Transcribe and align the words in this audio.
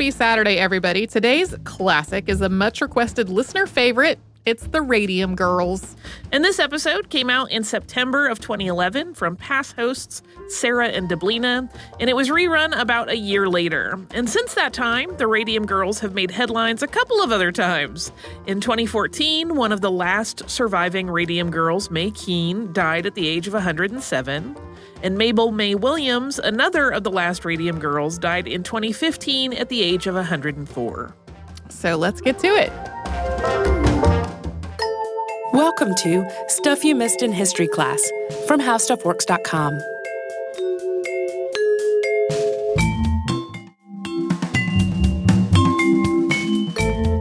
Happy 0.00 0.10
Saturday, 0.10 0.56
everybody. 0.56 1.06
Today's 1.06 1.54
classic 1.64 2.30
is 2.30 2.40
a 2.40 2.48
much 2.48 2.80
requested 2.80 3.28
listener 3.28 3.66
favorite. 3.66 4.18
It's 4.46 4.66
the 4.68 4.80
Radium 4.80 5.34
Girls. 5.34 5.94
And 6.32 6.42
this 6.42 6.58
episode 6.58 7.10
came 7.10 7.28
out 7.28 7.50
in 7.50 7.64
September 7.64 8.26
of 8.26 8.40
2011 8.40 9.12
from 9.12 9.36
past 9.36 9.76
hosts 9.76 10.22
Sarah 10.48 10.88
and 10.88 11.06
Deblina, 11.06 11.70
and 12.00 12.08
it 12.08 12.16
was 12.16 12.30
rerun 12.30 12.74
about 12.80 13.10
a 13.10 13.16
year 13.18 13.46
later. 13.46 14.00
And 14.14 14.26
since 14.26 14.54
that 14.54 14.72
time, 14.72 15.14
the 15.18 15.26
Radium 15.26 15.66
Girls 15.66 16.00
have 16.00 16.14
made 16.14 16.30
headlines 16.30 16.82
a 16.82 16.88
couple 16.88 17.20
of 17.20 17.30
other 17.30 17.52
times. 17.52 18.10
In 18.46 18.62
2014, 18.62 19.54
one 19.54 19.70
of 19.70 19.82
the 19.82 19.90
last 19.90 20.48
surviving 20.48 21.10
Radium 21.10 21.50
Girls, 21.50 21.90
Mae 21.90 22.10
Keane, 22.10 22.72
died 22.72 23.04
at 23.04 23.16
the 23.16 23.28
age 23.28 23.46
of 23.46 23.52
107. 23.52 24.56
And 25.02 25.16
Mabel 25.16 25.50
May 25.50 25.74
Williams, 25.74 26.38
another 26.38 26.90
of 26.90 27.04
the 27.04 27.10
last 27.10 27.44
Radium 27.44 27.78
Girls, 27.78 28.18
died 28.18 28.46
in 28.46 28.62
2015 28.62 29.54
at 29.54 29.70
the 29.70 29.82
age 29.82 30.06
of 30.06 30.14
104. 30.14 31.14
So 31.70 31.96
let's 31.96 32.20
get 32.20 32.38
to 32.40 32.48
it. 32.48 32.70
Welcome 35.54 35.94
to 35.96 36.28
Stuff 36.48 36.84
You 36.84 36.94
Missed 36.94 37.22
in 37.22 37.32
History 37.32 37.66
Class 37.66 38.02
from 38.46 38.60
HowStuffWorks.com. 38.60 39.80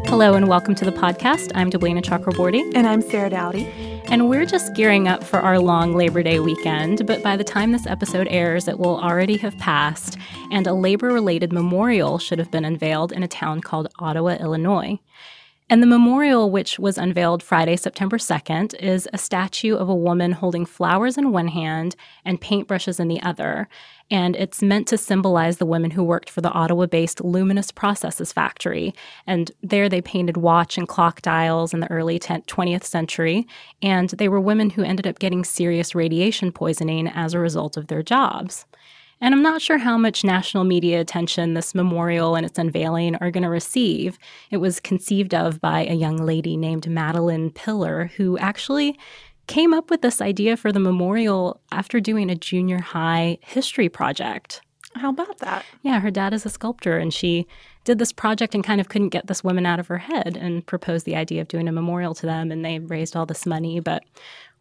Hello 0.08 0.34
and 0.34 0.50
welcome 0.50 0.76
to 0.76 0.84
the 0.84 0.92
podcast. 0.92 1.54
I'm 1.56 1.72
Deblina 1.72 2.04
Chakraborty. 2.04 2.70
And 2.76 2.86
I'm 2.86 3.02
Sarah 3.02 3.30
Dowdy. 3.30 3.89
And 4.12 4.28
we're 4.28 4.48
just 4.48 4.74
gearing 4.74 5.08
up 5.08 5.24
for 5.24 5.40
our 5.40 5.60
long 5.60 5.94
Labor 5.94 6.24
Day 6.24 6.40
weekend, 6.40 7.06
but 7.06 7.22
by 7.22 7.38
the 7.38 7.44
time 7.44 7.72
this 7.72 7.86
episode 7.86 8.28
airs, 8.32 8.68
it 8.68 8.80
will 8.80 9.00
already 9.00 9.38
have 9.38 9.56
passed, 9.60 10.18
and 10.50 10.66
a 10.66 10.74
labor 10.74 11.10
related 11.10 11.54
memorial 11.54 12.18
should 12.18 12.40
have 12.40 12.50
been 12.50 12.66
unveiled 12.66 13.12
in 13.12 13.22
a 13.22 13.28
town 13.28 13.62
called 13.62 13.88
Ottawa, 14.00 14.38
Illinois. 14.40 14.98
And 15.72 15.84
the 15.84 15.88
memorial, 15.88 16.50
which 16.50 16.80
was 16.80 16.98
unveiled 16.98 17.44
Friday, 17.44 17.76
September 17.76 18.18
2nd, 18.18 18.74
is 18.80 19.08
a 19.14 19.20
statue 19.20 19.76
of 19.76 19.88
a 19.88 19.94
woman 19.96 20.32
holding 20.32 20.66
flowers 20.66 21.16
in 21.16 21.32
one 21.32 21.50
hand 21.50 21.96
and 22.26 22.42
paintbrushes 22.42 23.00
in 23.00 23.08
the 23.08 23.22
other. 23.22 23.70
And 24.10 24.36
it's 24.36 24.64
meant 24.64 24.88
to 24.88 24.98
symbolize 24.98 25.60
the 25.60 25.68
women 25.68 25.92
who 25.92 26.04
worked 26.04 26.32
for 26.32 26.42
the 26.42 26.50
Ottawa 26.50 26.88
based 26.88 27.24
Luminous 27.24 27.70
Processes 27.72 28.34
factory. 28.34 28.96
And 29.28 29.52
there 29.62 29.88
they 29.88 30.02
painted 30.02 30.38
watch 30.38 30.76
and 30.76 30.88
clock 30.88 31.22
dials 31.22 31.72
in 31.72 31.82
the 31.82 31.92
early 31.92 32.18
20th 32.18 32.84
century. 32.84 33.46
And 33.80 34.10
they 34.10 34.28
were 34.28 34.40
women 34.40 34.72
who 34.72 34.82
ended 34.82 35.06
up 35.06 35.20
getting 35.20 35.44
serious 35.44 35.94
radiation 35.94 36.52
poisoning 36.52 37.08
as 37.08 37.36
a 37.36 37.40
result 37.40 37.78
of 37.78 37.88
their 37.88 38.02
jobs. 38.02 38.66
And 39.22 39.34
I'm 39.34 39.42
not 39.42 39.62
sure 39.62 39.78
how 39.78 39.98
much 39.98 40.24
national 40.24 40.64
media 40.64 41.02
attention 41.02 41.54
this 41.54 41.76
memorial 41.76 42.36
and 42.36 42.46
its 42.46 42.58
unveiling 42.58 43.16
are 43.18 43.32
going 43.32 43.44
to 43.44 43.50
receive. 43.50 44.18
It 44.50 44.58
was 44.58 44.80
conceived 44.80 45.34
of 45.34 45.60
by 45.60 45.86
a 45.86 45.94
young 45.94 46.18
lady 46.18 46.56
named 46.56 46.88
Madeline 46.88 47.52
Piller, 47.52 48.12
who 48.16 48.38
actually 48.38 48.98
came 49.48 49.74
up 49.74 49.90
with 49.90 50.02
this 50.02 50.22
idea 50.22 50.56
for 50.56 50.72
the 50.72 50.80
memorial 50.80 51.60
after 51.72 52.00
doing 52.00 52.30
a 52.30 52.36
junior 52.36 52.80
high 52.80 53.40
history 53.42 53.90
project. 53.90 54.62
How 54.96 55.10
about 55.10 55.40
that? 55.40 55.66
Yeah, 55.84 56.00
her 56.00 56.12
dad 56.12 56.34
is 56.34 56.46
a 56.46 56.50
sculptor, 56.50 56.98
and 56.98 57.14
she 57.14 57.46
did 57.84 58.00
this 58.00 58.12
project 58.12 58.56
and 58.56 58.64
kind 58.64 58.82
of 58.82 58.90
couldn't 58.90 59.10
get 59.10 59.28
this 59.28 59.44
woman 59.44 59.66
out 59.66 59.80
of 59.80 59.88
her 59.88 59.98
head 59.98 60.36
and 60.36 60.66
proposed 60.66 61.06
the 61.06 61.16
idea 61.16 61.42
of 61.42 61.48
doing 61.48 61.68
a 61.68 61.72
memorial 61.72 62.16
to 62.16 62.26
them. 62.26 62.52
And 62.52 62.66
they 62.66 62.80
raised 62.80 63.16
all 63.16 63.26
this 63.26 63.46
money. 63.46 63.80
But 63.80 64.04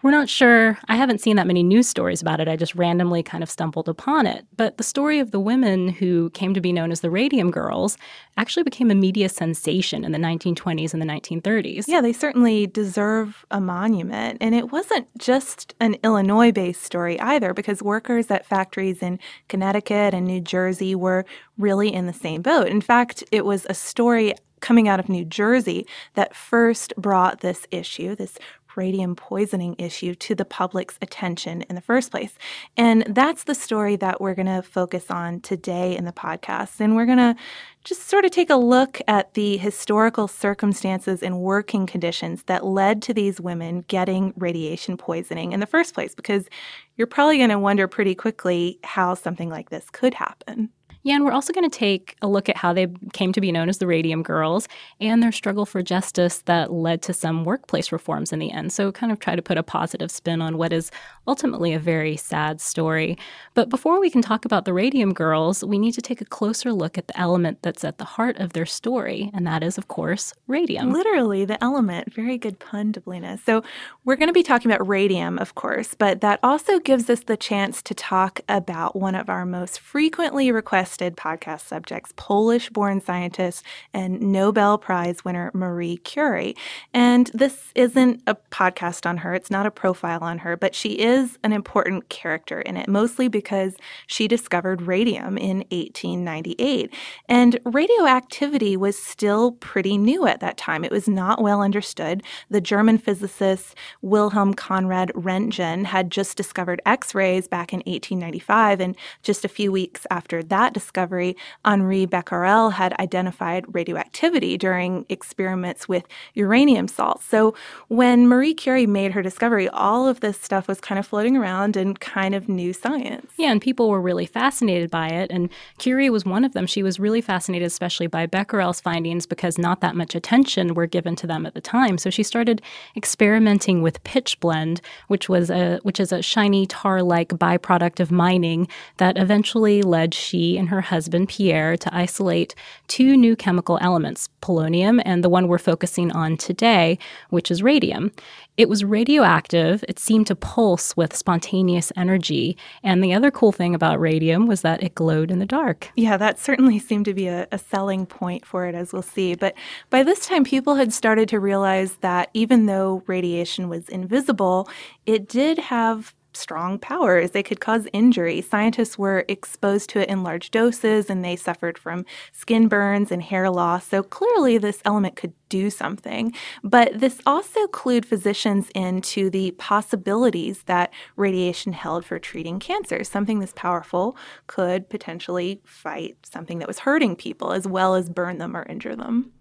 we're 0.02 0.10
not 0.12 0.28
sure. 0.28 0.78
I 0.88 0.96
haven't 0.96 1.20
seen 1.20 1.36
that 1.36 1.46
many 1.46 1.62
news 1.62 1.88
stories 1.88 2.22
about 2.22 2.40
it. 2.40 2.48
I 2.48 2.56
just 2.56 2.74
randomly 2.74 3.22
kind 3.22 3.42
of 3.42 3.50
stumbled 3.50 3.88
upon 3.88 4.26
it. 4.26 4.46
But 4.56 4.76
the 4.76 4.84
story 4.84 5.18
of 5.18 5.32
the 5.32 5.40
women 5.40 5.88
who 5.88 6.30
came 6.30 6.54
to 6.54 6.60
be 6.60 6.72
known 6.72 6.92
as 6.92 7.00
the 7.00 7.10
Radium 7.10 7.50
Girls 7.50 7.98
actually 8.36 8.62
became 8.62 8.90
a 8.90 8.94
media 8.94 9.28
sensation 9.28 10.04
in 10.04 10.12
the 10.12 10.18
1920s 10.18 10.92
and 10.92 11.02
the 11.02 11.06
1930s. 11.06 11.86
Yeah, 11.88 12.00
they 12.00 12.12
certainly 12.12 12.66
deserve 12.66 13.44
a 13.50 13.60
monument. 13.60 14.38
And 14.40 14.54
it 14.54 14.70
wasn't 14.70 15.08
just 15.18 15.74
an 15.80 15.96
Illinois 16.04 16.52
based 16.52 16.82
story 16.82 17.18
either, 17.20 17.52
because 17.52 17.82
workers 17.82 18.30
at 18.30 18.46
factories 18.46 19.02
in 19.02 19.18
Connecticut 19.48 20.14
and 20.14 20.26
New 20.26 20.40
Jersey 20.40 20.94
were 20.94 21.24
really 21.58 21.92
in 21.92 22.06
the 22.06 22.12
same 22.12 22.42
boat. 22.42 22.68
In 22.68 22.80
fact, 22.80 23.24
it 23.32 23.44
was 23.44 23.66
a 23.68 23.74
story 23.74 24.34
coming 24.60 24.88
out 24.88 24.98
of 24.98 25.08
New 25.08 25.24
Jersey 25.24 25.86
that 26.14 26.34
first 26.34 26.92
brought 26.96 27.40
this 27.40 27.66
issue, 27.70 28.16
this 28.16 28.38
radium 28.78 29.14
poisoning 29.14 29.74
issue 29.78 30.14
to 30.14 30.34
the 30.34 30.44
public's 30.46 30.96
attention 31.02 31.62
in 31.62 31.74
the 31.74 31.82
first 31.82 32.10
place. 32.10 32.32
And 32.76 33.04
that's 33.08 33.44
the 33.44 33.54
story 33.54 33.96
that 33.96 34.20
we're 34.20 34.34
going 34.34 34.46
to 34.46 34.62
focus 34.62 35.10
on 35.10 35.40
today 35.40 35.96
in 35.96 36.04
the 36.04 36.12
podcast. 36.12 36.80
And 36.80 36.96
we're 36.96 37.04
going 37.04 37.18
to 37.18 37.36
just 37.84 38.08
sort 38.08 38.24
of 38.24 38.30
take 38.30 38.50
a 38.50 38.56
look 38.56 39.00
at 39.08 39.34
the 39.34 39.56
historical 39.56 40.28
circumstances 40.28 41.22
and 41.22 41.40
working 41.40 41.86
conditions 41.86 42.44
that 42.44 42.64
led 42.64 43.02
to 43.02 43.12
these 43.12 43.40
women 43.40 43.84
getting 43.88 44.32
radiation 44.36 44.96
poisoning 44.96 45.52
in 45.52 45.60
the 45.60 45.66
first 45.66 45.94
place, 45.94 46.14
because 46.14 46.48
you're 46.96 47.06
probably 47.06 47.38
going 47.38 47.50
to 47.50 47.58
wonder 47.58 47.88
pretty 47.88 48.14
quickly 48.14 48.78
how 48.84 49.14
something 49.14 49.50
like 49.50 49.70
this 49.70 49.90
could 49.90 50.14
happen. 50.14 50.70
Yeah, 51.04 51.14
and 51.14 51.24
we're 51.24 51.32
also 51.32 51.52
going 51.52 51.68
to 51.68 51.78
take 51.78 52.16
a 52.22 52.28
look 52.28 52.48
at 52.48 52.56
how 52.56 52.72
they 52.72 52.88
came 53.12 53.32
to 53.32 53.40
be 53.40 53.52
known 53.52 53.68
as 53.68 53.78
the 53.78 53.86
Radium 53.86 54.22
Girls 54.22 54.68
and 55.00 55.22
their 55.22 55.30
struggle 55.30 55.64
for 55.64 55.80
justice 55.80 56.42
that 56.46 56.72
led 56.72 57.02
to 57.02 57.12
some 57.12 57.44
workplace 57.44 57.92
reforms 57.92 58.32
in 58.32 58.40
the 58.40 58.50
end. 58.50 58.72
So, 58.72 58.90
kind 58.90 59.12
of 59.12 59.20
try 59.20 59.36
to 59.36 59.42
put 59.42 59.58
a 59.58 59.62
positive 59.62 60.10
spin 60.10 60.42
on 60.42 60.58
what 60.58 60.72
is 60.72 60.90
ultimately 61.26 61.72
a 61.72 61.78
very 61.78 62.16
sad 62.16 62.60
story. 62.60 63.16
But 63.54 63.68
before 63.68 64.00
we 64.00 64.10
can 64.10 64.22
talk 64.22 64.44
about 64.44 64.64
the 64.64 64.72
Radium 64.72 65.14
Girls, 65.14 65.62
we 65.62 65.78
need 65.78 65.92
to 65.92 66.02
take 66.02 66.20
a 66.20 66.24
closer 66.24 66.72
look 66.72 66.98
at 66.98 67.06
the 67.06 67.18
element 67.18 67.62
that's 67.62 67.84
at 67.84 67.98
the 67.98 68.04
heart 68.04 68.36
of 68.38 68.52
their 68.52 68.66
story, 68.66 69.30
and 69.32 69.46
that 69.46 69.62
is, 69.62 69.78
of 69.78 69.88
course, 69.88 70.34
radium. 70.48 70.92
Literally, 70.92 71.44
the 71.44 71.62
element. 71.62 72.12
Very 72.12 72.38
good 72.38 72.58
pun, 72.58 72.92
Deblina. 72.92 73.38
So, 73.44 73.62
we're 74.04 74.16
going 74.16 74.28
to 74.28 74.32
be 74.32 74.42
talking 74.42 74.70
about 74.70 74.86
radium, 74.86 75.38
of 75.38 75.54
course, 75.54 75.94
but 75.94 76.20
that 76.22 76.40
also 76.42 76.80
gives 76.80 77.08
us 77.08 77.20
the 77.20 77.36
chance 77.36 77.82
to 77.82 77.94
talk 77.94 78.40
about 78.48 78.96
one 78.96 79.14
of 79.14 79.28
our 79.28 79.46
most 79.46 79.78
frequently 79.78 80.50
requested 80.50 80.87
podcast 80.96 81.66
subjects 81.66 82.12
Polish 82.16 82.70
born 82.70 83.00
scientist 83.00 83.64
and 83.92 84.20
Nobel 84.20 84.78
Prize 84.78 85.24
winner 85.24 85.50
Marie 85.54 85.98
Curie. 85.98 86.56
And 86.94 87.30
this 87.34 87.72
isn't 87.74 88.22
a 88.26 88.36
podcast 88.50 89.06
on 89.06 89.18
her, 89.18 89.34
it's 89.34 89.50
not 89.50 89.66
a 89.66 89.70
profile 89.70 90.20
on 90.22 90.38
her, 90.38 90.56
but 90.56 90.74
she 90.74 90.98
is 90.98 91.38
an 91.42 91.52
important 91.52 92.08
character 92.08 92.60
in 92.60 92.76
it, 92.76 92.88
mostly 92.88 93.28
because 93.28 93.76
she 94.06 94.28
discovered 94.28 94.82
radium 94.82 95.36
in 95.36 95.58
1898. 95.70 96.92
And 97.28 97.58
radioactivity 97.64 98.76
was 98.76 99.00
still 99.00 99.52
pretty 99.52 99.98
new 99.98 100.26
at 100.26 100.40
that 100.40 100.56
time, 100.56 100.84
it 100.84 100.92
was 100.92 101.08
not 101.08 101.42
well 101.42 101.62
understood. 101.62 102.22
The 102.50 102.60
German 102.60 102.98
physicist 102.98 103.74
Wilhelm 104.02 104.54
Conrad 104.54 105.10
Roentgen 105.14 105.84
had 105.84 106.10
just 106.10 106.36
discovered 106.36 106.80
X 106.86 107.14
rays 107.14 107.48
back 107.48 107.72
in 107.72 107.78
1895, 107.80 108.80
and 108.80 108.96
just 109.22 109.44
a 109.44 109.48
few 109.48 109.72
weeks 109.72 110.06
after 110.10 110.42
that 110.42 110.72
discovery, 110.78 111.36
Henri 111.64 112.06
Becquerel 112.06 112.70
had 112.72 112.92
identified 113.00 113.64
radioactivity 113.74 114.56
during 114.56 115.04
experiments 115.08 115.88
with 115.88 116.04
uranium 116.34 116.88
salts. 116.88 117.24
So 117.24 117.54
when 117.88 118.28
Marie 118.28 118.54
Curie 118.54 118.86
made 118.86 119.12
her 119.12 119.22
discovery, 119.22 119.68
all 119.68 120.06
of 120.06 120.20
this 120.20 120.40
stuff 120.40 120.68
was 120.68 120.80
kind 120.80 120.98
of 120.98 121.06
floating 121.06 121.36
around 121.36 121.76
and 121.76 121.98
kind 121.98 122.34
of 122.34 122.48
new 122.48 122.72
science. 122.72 123.32
Yeah, 123.36 123.50
and 123.50 123.60
people 123.60 123.88
were 123.88 124.00
really 124.00 124.26
fascinated 124.26 124.90
by 124.90 125.08
it. 125.08 125.30
And 125.30 125.50
Curie 125.78 126.10
was 126.10 126.24
one 126.24 126.44
of 126.44 126.52
them. 126.52 126.66
She 126.66 126.82
was 126.82 127.00
really 127.00 127.20
fascinated, 127.20 127.66
especially 127.66 128.06
by 128.06 128.26
Becquerel's 128.26 128.80
findings, 128.80 129.26
because 129.26 129.58
not 129.58 129.80
that 129.80 129.96
much 129.96 130.14
attention 130.14 130.74
were 130.74 130.86
given 130.86 131.16
to 131.16 131.26
them 131.26 131.44
at 131.46 131.54
the 131.54 131.60
time. 131.60 131.98
So 131.98 132.10
she 132.10 132.22
started 132.22 132.62
experimenting 132.96 133.82
with 133.82 134.02
pitchblende, 134.04 134.80
which 135.08 135.28
was 135.28 135.50
a 135.50 135.80
which 135.82 136.00
is 136.00 136.12
a 136.12 136.22
shiny 136.22 136.66
tar-like 136.66 137.30
byproduct 137.30 138.00
of 138.00 138.10
mining 138.10 138.68
that 138.98 139.18
eventually 139.18 139.82
led 139.82 140.14
she 140.14 140.56
and 140.58 140.67
her 140.68 140.80
husband, 140.80 141.28
Pierre, 141.28 141.76
to 141.76 141.94
isolate 141.94 142.54
two 142.86 143.16
new 143.16 143.36
chemical 143.36 143.78
elements, 143.80 144.28
polonium 144.40 145.02
and 145.04 145.22
the 145.22 145.28
one 145.28 145.48
we're 145.48 145.58
focusing 145.58 146.10
on 146.12 146.36
today, 146.36 146.98
which 147.30 147.50
is 147.50 147.62
radium. 147.62 148.12
It 148.56 148.68
was 148.68 148.84
radioactive. 148.84 149.84
It 149.88 150.00
seemed 150.00 150.26
to 150.26 150.34
pulse 150.34 150.96
with 150.96 151.14
spontaneous 151.14 151.92
energy. 151.96 152.56
And 152.82 153.04
the 153.04 153.14
other 153.14 153.30
cool 153.30 153.52
thing 153.52 153.74
about 153.74 154.00
radium 154.00 154.46
was 154.46 154.62
that 154.62 154.82
it 154.82 154.96
glowed 154.96 155.30
in 155.30 155.38
the 155.38 155.46
dark. 155.46 155.92
Yeah, 155.94 156.16
that 156.16 156.40
certainly 156.40 156.80
seemed 156.80 157.04
to 157.04 157.14
be 157.14 157.28
a, 157.28 157.46
a, 157.52 157.58
selling 157.58 158.06
point 158.06 158.44
for 158.44 158.66
it, 158.66 158.74
as 158.74 158.92
we'll 158.92 159.02
see. 159.02 159.34
But 159.34 159.54
by 159.90 160.02
this 160.02 160.26
time, 160.26 160.42
people 160.42 160.74
had 160.74 160.92
started 160.92 161.28
to 161.28 161.38
realize 161.38 161.96
that 161.96 162.30
even 162.34 162.66
though 162.66 163.02
radiation 163.06 163.68
was 163.68 163.88
invisible, 163.88 164.68
it 165.06 165.28
did 165.28 165.58
have 165.58 166.14
strong 166.38 166.78
powers. 166.78 167.32
They 167.32 167.42
could 167.42 167.60
cause 167.60 167.86
injury. 167.92 168.40
Scientists 168.40 168.96
were 168.96 169.24
exposed 169.28 169.90
to 169.90 170.00
it 170.00 170.08
in 170.08 170.22
large 170.22 170.50
doses 170.50 171.10
and 171.10 171.24
they 171.24 171.36
suffered 171.36 171.78
from 171.78 172.04
skin 172.32 172.68
burns 172.68 173.10
and 173.10 173.22
hair 173.22 173.50
loss. 173.50 173.86
So 173.86 174.02
clearly, 174.02 174.58
this 174.58 174.80
element 174.84 175.16
could 175.16 175.32
do 175.48 175.70
something. 175.70 176.32
But 176.62 176.98
this 177.00 177.20
also 177.26 177.66
clued 177.68 178.04
physicians 178.04 178.70
into 178.74 179.30
the 179.30 179.52
possibilities 179.52 180.62
that 180.64 180.92
radiation 181.16 181.72
held 181.72 182.04
for 182.04 182.18
treating 182.18 182.58
cancer. 182.58 183.02
Something 183.04 183.40
this 183.40 183.52
powerful 183.56 184.16
could 184.46 184.88
potentially 184.88 185.60
fight 185.64 186.16
something 186.24 186.58
that 186.58 186.68
was 186.68 186.80
hurting 186.80 187.16
people 187.16 187.52
as 187.52 187.66
well 187.66 187.94
as 187.94 188.08
burn 188.08 188.38
them 188.38 188.56
or 188.56 188.64
injure 188.64 188.96
them. 188.96 189.32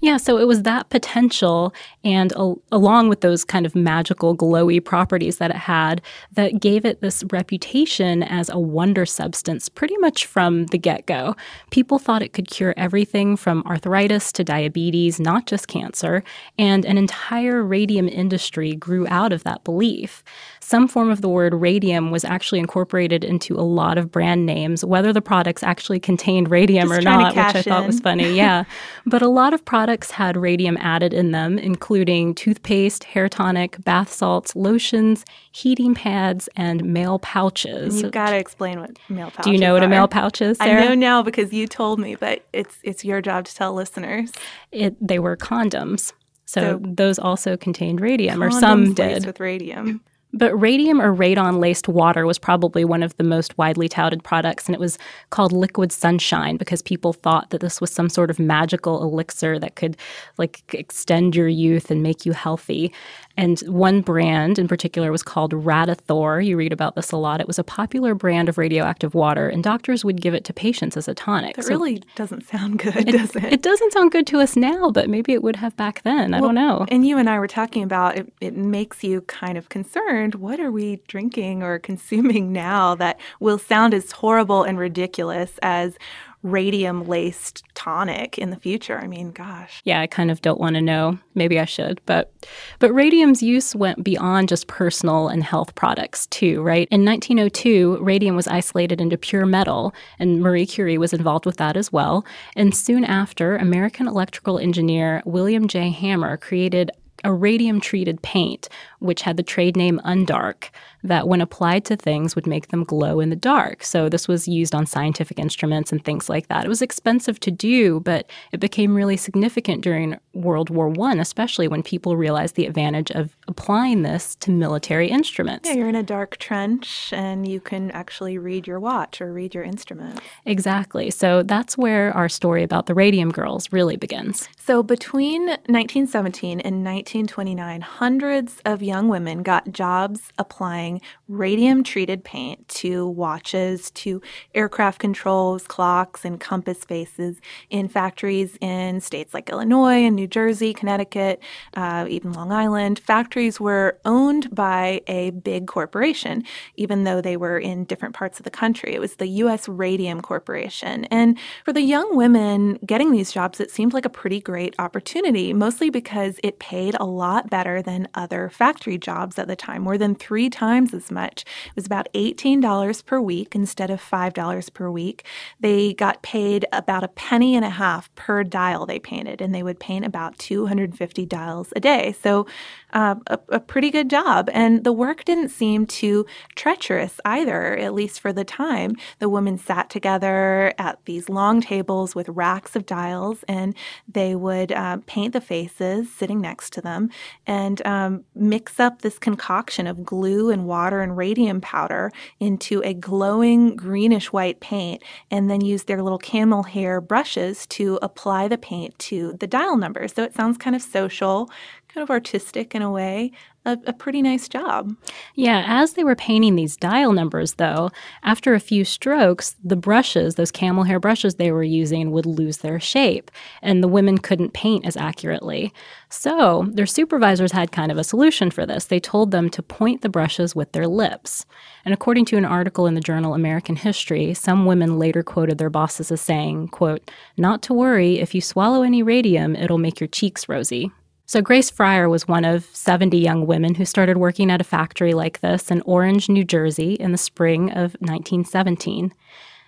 Yeah, 0.00 0.16
so 0.16 0.38
it 0.38 0.46
was 0.46 0.62
that 0.62 0.88
potential, 0.90 1.74
and 2.04 2.32
along 2.70 3.08
with 3.08 3.20
those 3.20 3.44
kind 3.44 3.66
of 3.66 3.74
magical, 3.74 4.36
glowy 4.36 4.84
properties 4.84 5.38
that 5.38 5.50
it 5.50 5.56
had, 5.56 6.02
that 6.32 6.60
gave 6.60 6.84
it 6.84 7.00
this 7.00 7.24
reputation 7.32 8.22
as 8.22 8.48
a 8.48 8.58
wonder 8.58 9.06
substance 9.06 9.68
pretty 9.68 9.96
much 9.98 10.26
from 10.26 10.66
the 10.66 10.78
get 10.78 11.06
go. 11.06 11.34
People 11.70 11.98
thought 11.98 12.22
it 12.22 12.32
could 12.32 12.48
cure 12.48 12.74
everything 12.76 13.36
from 13.36 13.62
arthritis 13.66 14.32
to 14.32 14.44
diabetes, 14.44 15.18
not 15.18 15.46
just 15.46 15.68
cancer, 15.68 16.22
and 16.58 16.84
an 16.84 16.98
entire 16.98 17.62
radium 17.64 18.08
industry 18.08 18.74
grew 18.74 19.06
out 19.08 19.32
of 19.32 19.42
that 19.44 19.64
belief. 19.64 20.22
Some 20.60 20.88
form 20.88 21.10
of 21.10 21.20
the 21.22 21.28
word 21.28 21.54
radium 21.54 22.10
was 22.10 22.24
actually 22.24 22.58
incorporated 22.58 23.24
into 23.24 23.54
a 23.56 23.62
lot 23.62 23.98
of 23.98 24.10
brand 24.10 24.46
names, 24.46 24.84
whether 24.84 25.12
the 25.12 25.22
products 25.22 25.62
actually 25.62 26.00
contained 26.00 26.50
radium 26.50 26.88
just 26.88 27.00
or 27.00 27.02
not, 27.02 27.34
which 27.34 27.44
I 27.54 27.58
in. 27.58 27.64
thought 27.64 27.86
was 27.86 28.00
funny. 28.00 28.26
Yeah. 28.36 28.64
but 29.06 29.22
a 29.22 29.28
lot 29.28 29.54
of 29.54 29.55
products 29.64 30.10
had 30.10 30.36
radium 30.36 30.76
added 30.78 31.14
in 31.14 31.30
them, 31.30 31.58
including 31.58 32.34
toothpaste, 32.34 33.04
hair 33.04 33.28
tonic, 33.28 33.82
bath 33.84 34.12
salts, 34.12 34.54
lotions, 34.54 35.24
heating 35.52 35.94
pads, 35.94 36.48
and 36.56 36.84
male 36.84 37.18
pouches. 37.18 38.02
You've 38.02 38.12
got 38.12 38.30
to 38.30 38.36
explain 38.36 38.80
what 38.80 38.98
male 39.08 39.30
pouches 39.30 39.44
Do 39.44 39.52
you 39.52 39.58
know 39.58 39.74
what 39.74 39.82
are. 39.82 39.86
a 39.86 39.88
male 39.88 40.08
pouch 40.08 40.40
is, 40.40 40.58
Sarah? 40.58 40.82
I 40.82 40.88
know 40.88 40.94
now 40.94 41.22
because 41.22 41.52
you 41.52 41.66
told 41.66 41.98
me, 41.98 42.14
but 42.14 42.44
it's 42.52 42.78
it's 42.82 43.04
your 43.04 43.20
job 43.20 43.44
to 43.46 43.54
tell 43.54 43.72
listeners. 43.74 44.32
It 44.72 44.96
they 45.06 45.18
were 45.18 45.36
condoms. 45.36 46.12
So, 46.46 46.60
so 46.60 46.80
those 46.82 47.18
also 47.18 47.56
contained 47.56 48.00
radium, 48.00 48.42
or 48.42 48.50
some 48.52 48.94
did. 48.94 49.26
with 49.26 49.40
radium. 49.40 50.00
But 50.36 50.54
radium 50.54 51.00
or 51.00 51.14
radon 51.14 51.60
laced 51.60 51.88
water 51.88 52.26
was 52.26 52.38
probably 52.38 52.84
one 52.84 53.02
of 53.02 53.16
the 53.16 53.24
most 53.24 53.56
widely 53.56 53.88
touted 53.88 54.22
products, 54.22 54.66
and 54.66 54.74
it 54.74 54.80
was 54.80 54.98
called 55.30 55.50
liquid 55.50 55.92
sunshine 55.92 56.58
because 56.58 56.82
people 56.82 57.14
thought 57.14 57.48
that 57.50 57.62
this 57.62 57.80
was 57.80 57.90
some 57.90 58.10
sort 58.10 58.30
of 58.30 58.38
magical 58.38 59.02
elixir 59.02 59.58
that 59.58 59.76
could 59.76 59.96
like 60.36 60.62
extend 60.74 61.34
your 61.34 61.48
youth 61.48 61.90
and 61.90 62.02
make 62.02 62.26
you 62.26 62.32
healthy. 62.32 62.92
And 63.36 63.60
one 63.60 64.00
brand 64.00 64.58
in 64.58 64.68
particular 64.68 65.12
was 65.12 65.22
called 65.22 65.52
Radithor. 65.52 66.44
You 66.44 66.56
read 66.56 66.72
about 66.72 66.94
this 66.94 67.12
a 67.12 67.16
lot. 67.16 67.40
It 67.40 67.46
was 67.46 67.58
a 67.58 67.64
popular 67.64 68.14
brand 68.14 68.48
of 68.48 68.58
radioactive 68.58 69.14
water, 69.14 69.48
and 69.48 69.62
doctors 69.62 70.04
would 70.04 70.20
give 70.20 70.34
it 70.34 70.44
to 70.44 70.52
patients 70.52 70.96
as 70.96 71.08
a 71.08 71.14
tonic. 71.14 71.58
It 71.58 71.64
so 71.64 71.70
really 71.70 72.02
doesn't 72.14 72.46
sound 72.46 72.78
good, 72.78 72.96
it, 72.96 73.12
does 73.12 73.36
it? 73.36 73.44
It 73.44 73.62
doesn't 73.62 73.92
sound 73.92 74.12
good 74.12 74.26
to 74.28 74.40
us 74.40 74.56
now, 74.56 74.90
but 74.90 75.08
maybe 75.08 75.32
it 75.32 75.42
would 75.42 75.56
have 75.56 75.76
back 75.76 76.02
then. 76.02 76.34
I 76.34 76.40
well, 76.40 76.48
don't 76.48 76.54
know. 76.54 76.86
And 76.88 77.06
you 77.06 77.18
and 77.18 77.28
I 77.28 77.38
were 77.38 77.48
talking 77.48 77.82
about 77.82 78.16
it, 78.16 78.32
it 78.40 78.56
makes 78.56 79.04
you 79.04 79.20
kind 79.22 79.58
of 79.58 79.68
concerned. 79.68 80.36
What 80.36 80.60
are 80.60 80.70
we 80.70 81.00
drinking 81.08 81.62
or 81.62 81.78
consuming 81.78 82.52
now 82.56 82.94
that 82.96 83.20
will 83.40 83.58
sound 83.58 83.94
as 83.94 84.12
horrible 84.12 84.62
and 84.62 84.78
ridiculous 84.78 85.58
as 85.62 85.98
radium 86.46 87.06
laced 87.06 87.64
tonic 87.74 88.38
in 88.38 88.50
the 88.50 88.56
future. 88.56 88.98
I 88.98 89.06
mean, 89.06 89.32
gosh. 89.32 89.80
Yeah, 89.84 90.00
I 90.00 90.06
kind 90.06 90.30
of 90.30 90.42
don't 90.42 90.60
want 90.60 90.74
to 90.76 90.82
know. 90.82 91.18
Maybe 91.34 91.58
I 91.58 91.64
should, 91.64 92.00
but 92.06 92.32
but 92.78 92.92
radium's 92.92 93.42
use 93.42 93.74
went 93.74 94.02
beyond 94.04 94.48
just 94.48 94.66
personal 94.66 95.28
and 95.28 95.42
health 95.42 95.74
products 95.74 96.26
too, 96.28 96.62
right? 96.62 96.88
In 96.90 97.04
1902, 97.04 97.98
radium 98.02 98.36
was 98.36 98.48
isolated 98.48 99.00
into 99.00 99.18
pure 99.18 99.46
metal, 99.46 99.94
and 100.18 100.40
Marie 100.40 100.66
Curie 100.66 100.98
was 100.98 101.12
involved 101.12 101.46
with 101.46 101.56
that 101.58 101.76
as 101.76 101.92
well. 101.92 102.24
And 102.54 102.74
soon 102.74 103.04
after, 103.04 103.56
American 103.56 104.08
electrical 104.08 104.58
engineer 104.58 105.22
William 105.24 105.68
J. 105.68 105.90
Hammer 105.90 106.36
created 106.36 106.90
a 107.24 107.32
radium 107.32 107.80
treated 107.80 108.22
paint, 108.22 108.68
which 108.98 109.22
had 109.22 109.36
the 109.36 109.42
trade 109.42 109.76
name 109.76 110.00
Undark, 110.04 110.70
that 111.02 111.28
when 111.28 111.40
applied 111.40 111.84
to 111.84 111.96
things 111.96 112.34
would 112.34 112.46
make 112.46 112.68
them 112.68 112.84
glow 112.84 113.20
in 113.20 113.30
the 113.30 113.36
dark. 113.36 113.84
So 113.84 114.08
this 114.08 114.26
was 114.26 114.48
used 114.48 114.74
on 114.74 114.86
scientific 114.86 115.38
instruments 115.38 115.92
and 115.92 116.04
things 116.04 116.28
like 116.28 116.48
that. 116.48 116.64
It 116.64 116.68
was 116.68 116.82
expensive 116.82 117.38
to 117.40 117.50
do, 117.50 118.00
but 118.00 118.28
it 118.52 118.60
became 118.60 118.94
really 118.94 119.16
significant 119.16 119.82
during 119.82 120.16
World 120.34 120.70
War 120.70 120.92
I, 121.00 121.14
especially 121.14 121.68
when 121.68 121.82
people 121.82 122.16
realized 122.16 122.56
the 122.56 122.66
advantage 122.66 123.10
of 123.10 123.36
applying 123.48 124.02
this 124.02 124.34
to 124.36 124.50
military 124.50 125.08
instruments. 125.08 125.68
Yeah, 125.68 125.76
you're 125.76 125.88
in 125.88 125.94
a 125.94 126.02
dark 126.02 126.38
trench 126.38 127.12
and 127.12 127.46
you 127.46 127.60
can 127.60 127.90
actually 127.92 128.38
read 128.38 128.66
your 128.66 128.80
watch 128.80 129.20
or 129.20 129.32
read 129.32 129.54
your 129.54 129.64
instrument. 129.64 130.20
Exactly. 130.44 131.10
So 131.10 131.42
that's 131.42 131.78
where 131.78 132.12
our 132.12 132.28
story 132.28 132.62
about 132.62 132.86
the 132.86 132.94
Radium 132.94 133.30
Girls 133.30 133.72
really 133.72 133.96
begins. 133.96 134.48
So 134.58 134.82
between 134.82 135.46
1917 135.46 136.60
and 136.60 136.84
1929, 136.84 137.80
hundreds 137.80 138.60
of 138.64 138.82
young 138.86 139.08
women 139.08 139.42
got 139.42 139.72
jobs 139.72 140.32
applying 140.38 141.00
radium 141.28 141.82
treated 141.82 142.24
paint 142.24 142.66
to 142.68 143.06
watches, 143.08 143.90
to 143.90 144.22
aircraft 144.54 144.98
controls, 144.98 145.66
clocks, 145.66 146.24
and 146.24 146.40
compass 146.40 146.84
faces 146.84 147.40
in 147.70 147.88
factories 147.88 148.56
in 148.60 149.00
states 149.00 149.34
like 149.34 149.50
Illinois 149.50 150.04
and 150.04 150.16
New 150.16 150.26
Jersey, 150.26 150.72
Connecticut, 150.72 151.42
uh, 151.74 152.06
even 152.08 152.32
Long 152.32 152.52
Island. 152.52 152.98
Factories 153.00 153.60
were 153.60 153.98
owned 154.04 154.54
by 154.54 155.02
a 155.06 155.30
big 155.30 155.66
corporation, 155.66 156.44
even 156.76 157.04
though 157.04 157.20
they 157.20 157.36
were 157.36 157.58
in 157.58 157.84
different 157.84 158.14
parts 158.14 158.38
of 158.38 158.44
the 158.44 158.50
country. 158.50 158.94
It 158.94 159.00
was 159.00 159.16
the 159.16 159.26
U.S. 159.26 159.68
Radium 159.68 160.20
Corporation. 160.20 161.04
And 161.06 161.38
for 161.64 161.72
the 161.72 161.82
young 161.82 162.16
women 162.16 162.78
getting 162.86 163.10
these 163.10 163.32
jobs, 163.32 163.60
it 163.60 163.70
seemed 163.70 163.92
like 163.92 164.04
a 164.04 164.10
pretty 164.10 164.40
great 164.40 164.74
opportunity, 164.78 165.52
mostly 165.52 165.90
because 165.90 166.38
it 166.42 166.58
paid 166.58 166.94
a 167.00 167.04
lot 167.04 167.50
better 167.50 167.82
than 167.82 168.08
other 168.14 168.48
factory 168.76 168.98
jobs 168.98 169.38
at 169.38 169.48
the 169.48 169.56
time, 169.56 169.80
more 169.80 169.96
than 169.96 170.14
three 170.14 170.50
times 170.50 170.92
as 170.92 171.10
much. 171.10 171.44
It 171.68 171.76
was 171.76 171.86
about 171.86 172.08
$18 172.12 173.06
per 173.06 173.18
week 173.18 173.54
instead 173.54 173.90
of 173.90 174.02
$5 174.02 174.74
per 174.74 174.90
week. 174.90 175.24
They 175.58 175.94
got 175.94 176.20
paid 176.20 176.66
about 176.74 177.02
a 177.02 177.08
penny 177.08 177.56
and 177.56 177.64
a 177.64 177.70
half 177.70 178.14
per 178.16 178.44
dial 178.44 178.84
they 178.84 178.98
painted, 178.98 179.40
and 179.40 179.54
they 179.54 179.62
would 179.62 179.80
paint 179.80 180.04
about 180.04 180.36
250 180.36 181.24
dials 181.24 181.72
a 181.74 181.80
day. 181.80 182.14
So, 182.22 182.46
uh, 182.92 183.14
a, 183.28 183.38
a 183.48 183.60
pretty 183.60 183.90
good 183.90 184.10
job. 184.10 184.50
And 184.52 184.84
the 184.84 184.92
work 184.92 185.24
didn't 185.24 185.48
seem 185.48 185.86
too 185.86 186.26
treacherous 186.54 187.18
either, 187.24 187.76
at 187.78 187.94
least 187.94 188.20
for 188.20 188.32
the 188.32 188.44
time. 188.44 188.94
The 189.20 189.30
women 189.30 189.56
sat 189.56 189.88
together 189.88 190.74
at 190.78 190.98
these 191.06 191.30
long 191.30 191.62
tables 191.62 192.14
with 192.14 192.28
racks 192.28 192.76
of 192.76 192.84
dials, 192.84 193.42
and 193.48 193.74
they 194.06 194.34
would 194.34 194.70
uh, 194.70 194.98
paint 195.06 195.32
the 195.32 195.40
faces 195.40 196.12
sitting 196.12 196.42
next 196.42 196.74
to 196.74 196.82
them 196.82 197.08
and 197.46 197.84
um, 197.86 198.24
mix 198.66 198.80
up 198.80 199.02
this 199.02 199.16
concoction 199.16 199.86
of 199.86 200.04
glue 200.04 200.50
and 200.50 200.66
water 200.66 201.00
and 201.00 201.16
radium 201.16 201.60
powder 201.60 202.10
into 202.40 202.82
a 202.84 202.92
glowing 202.92 203.76
greenish 203.76 204.32
white 204.32 204.58
paint, 204.58 205.04
and 205.30 205.48
then 205.48 205.60
use 205.60 205.84
their 205.84 206.02
little 206.02 206.18
camel 206.18 206.64
hair 206.64 207.00
brushes 207.00 207.64
to 207.68 207.96
apply 208.02 208.48
the 208.48 208.58
paint 208.58 208.98
to 208.98 209.34
the 209.38 209.46
dial 209.46 209.76
numbers. 209.76 210.12
So 210.14 210.24
it 210.24 210.34
sounds 210.34 210.58
kind 210.58 210.74
of 210.74 210.82
social, 210.82 211.48
kind 211.86 212.02
of 212.02 212.10
artistic 212.10 212.74
in 212.74 212.82
a 212.82 212.90
way, 212.90 213.30
a, 213.66 213.78
a, 213.88 213.92
pretty 213.92 214.22
nice 214.22 214.48
job. 214.48 214.94
Yeah, 215.34 215.64
as 215.66 215.94
they 215.94 216.04
were 216.04 216.14
painting 216.14 216.54
these 216.54 216.76
dial 216.76 217.12
numbers, 217.12 217.54
though, 217.54 217.90
after 218.22 218.54
a 218.54 218.60
few 218.60 218.84
strokes, 218.84 219.56
the 219.62 219.76
brushes, 219.76 220.36
those 220.36 220.52
camel 220.52 220.84
hair 220.84 221.00
brushes 221.00 221.34
they 221.34 221.50
were 221.50 221.64
using, 221.64 222.12
would 222.12 222.26
lose 222.26 222.58
their 222.58 222.78
shape, 222.78 223.30
and 223.62 223.82
the 223.82 223.88
women 223.88 224.18
couldn't 224.18 224.54
paint 224.54 224.86
as 224.86 224.96
accurately. 224.96 225.74
So 226.08 226.68
their 226.72 226.86
supervisors 226.86 227.52
had 227.52 227.72
kind 227.72 227.90
of 227.90 227.98
a 227.98 228.04
solution 228.04 228.50
for 228.50 228.64
this. 228.64 228.86
They 228.86 229.00
told 229.00 229.32
them 229.32 229.50
to 229.50 229.62
point 229.62 230.02
the 230.02 230.08
brushes 230.08 230.54
with 230.54 230.70
their 230.72 230.86
lips. 230.86 231.44
And 231.84 231.92
according 231.92 232.26
to 232.26 232.36
an 232.36 232.44
article 232.44 232.86
in 232.86 232.94
the 232.94 233.00
journal 233.00 233.34
American 233.34 233.74
History, 233.76 234.32
some 234.32 234.64
women 234.64 234.98
later 234.98 235.24
quoted 235.24 235.58
their 235.58 235.70
bosses 235.70 236.12
as 236.12 236.20
saying, 236.20 236.68
quote, 236.68 237.10
Not 237.36 237.62
to 237.62 237.74
worry, 237.74 238.20
if 238.20 238.34
you 238.34 238.40
swallow 238.40 238.82
any 238.82 239.02
radium, 239.02 239.56
it'll 239.56 239.78
make 239.78 240.00
your 240.00 240.08
cheeks 240.08 240.48
rosy. 240.48 240.92
So, 241.28 241.42
Grace 241.42 241.70
Fryer 241.70 242.08
was 242.08 242.28
one 242.28 242.44
of 242.44 242.64
70 242.72 243.18
young 243.18 243.46
women 243.46 243.74
who 243.74 243.84
started 243.84 244.16
working 244.16 244.48
at 244.48 244.60
a 244.60 244.64
factory 244.64 245.12
like 245.12 245.40
this 245.40 245.72
in 245.72 245.82
Orange, 245.82 246.28
New 246.28 246.44
Jersey 246.44 246.94
in 246.94 247.10
the 247.10 247.18
spring 247.18 247.70
of 247.70 247.96
1917. 247.98 249.12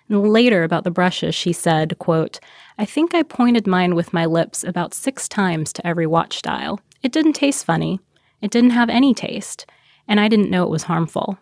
And 0.09 0.29
later, 0.29 0.63
about 0.63 0.85
the 0.85 0.93
brushes, 0.93 1.35
she 1.35 1.53
said, 1.53 1.99
quote, 1.99 2.39
I 2.79 2.85
think 2.85 3.13
I 3.13 3.25
pointed 3.25 3.67
mine 3.67 3.97
with 3.97 4.13
my 4.13 4.25
lips 4.25 4.63
about 4.63 4.95
six 4.95 5.29
times 5.29 5.73
to 5.73 5.87
every 5.87 6.07
watch 6.07 6.43
dial. 6.43 6.81
It 7.03 7.11
didn't 7.11 7.33
taste 7.33 7.65
funny. 7.65 7.99
It 8.41 8.53
didn't 8.53 8.71
have 8.71 8.89
any 8.89 9.13
taste. 9.13 9.67
And 10.07 10.21
I 10.21 10.29
didn't 10.29 10.51
know 10.51 10.63
it 10.63 10.71
was 10.71 10.85
harmful. 10.85 11.39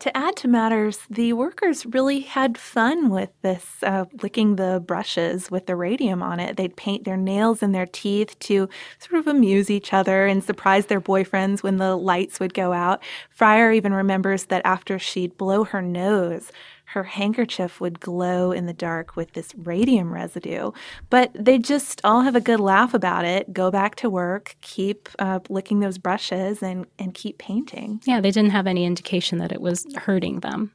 To 0.00 0.16
add 0.16 0.36
to 0.36 0.48
matters, 0.48 1.00
the 1.10 1.34
workers 1.34 1.84
really 1.84 2.20
had 2.20 2.56
fun 2.56 3.10
with 3.10 3.30
this, 3.42 3.82
uh, 3.82 4.06
licking 4.22 4.56
the 4.56 4.82
brushes 4.84 5.50
with 5.50 5.66
the 5.66 5.76
radium 5.76 6.22
on 6.22 6.40
it. 6.40 6.56
They'd 6.56 6.76
paint 6.76 7.04
their 7.04 7.16
nails 7.16 7.62
and 7.62 7.74
their 7.74 7.86
teeth 7.86 8.38
to 8.40 8.68
sort 8.98 9.18
of 9.20 9.26
amuse 9.26 9.70
each 9.70 9.92
other 9.92 10.26
and 10.26 10.42
surprise 10.42 10.86
their 10.86 11.00
boyfriends 11.00 11.62
when 11.62 11.76
the 11.76 11.96
lights 11.96 12.40
would 12.40 12.54
go 12.54 12.72
out. 12.72 13.02
Fryer 13.30 13.72
even 13.72 13.92
remembers 13.92 14.46
that 14.46 14.62
after 14.64 14.98
she'd 14.98 15.36
blow 15.36 15.64
her 15.64 15.82
nose, 15.82 16.50
her 16.86 17.04
handkerchief 17.04 17.80
would 17.80 18.00
glow 18.00 18.52
in 18.52 18.66
the 18.66 18.72
dark 18.72 19.16
with 19.16 19.32
this 19.32 19.54
radium 19.56 20.12
residue. 20.12 20.70
But 21.10 21.30
they 21.34 21.58
just 21.58 22.00
all 22.04 22.22
have 22.22 22.36
a 22.36 22.40
good 22.40 22.60
laugh 22.60 22.94
about 22.94 23.24
it, 23.24 23.52
go 23.52 23.70
back 23.70 23.94
to 23.96 24.10
work, 24.10 24.56
keep 24.60 25.08
uh, 25.18 25.40
licking 25.48 25.80
those 25.80 25.98
brushes, 25.98 26.62
and, 26.62 26.86
and 26.98 27.14
keep 27.14 27.38
painting. 27.38 28.00
Yeah, 28.04 28.20
they 28.20 28.30
didn't 28.30 28.52
have 28.52 28.66
any 28.66 28.84
indication 28.84 29.38
that 29.38 29.52
it 29.52 29.60
was 29.60 29.86
hurting 29.96 30.40
them. 30.40 30.72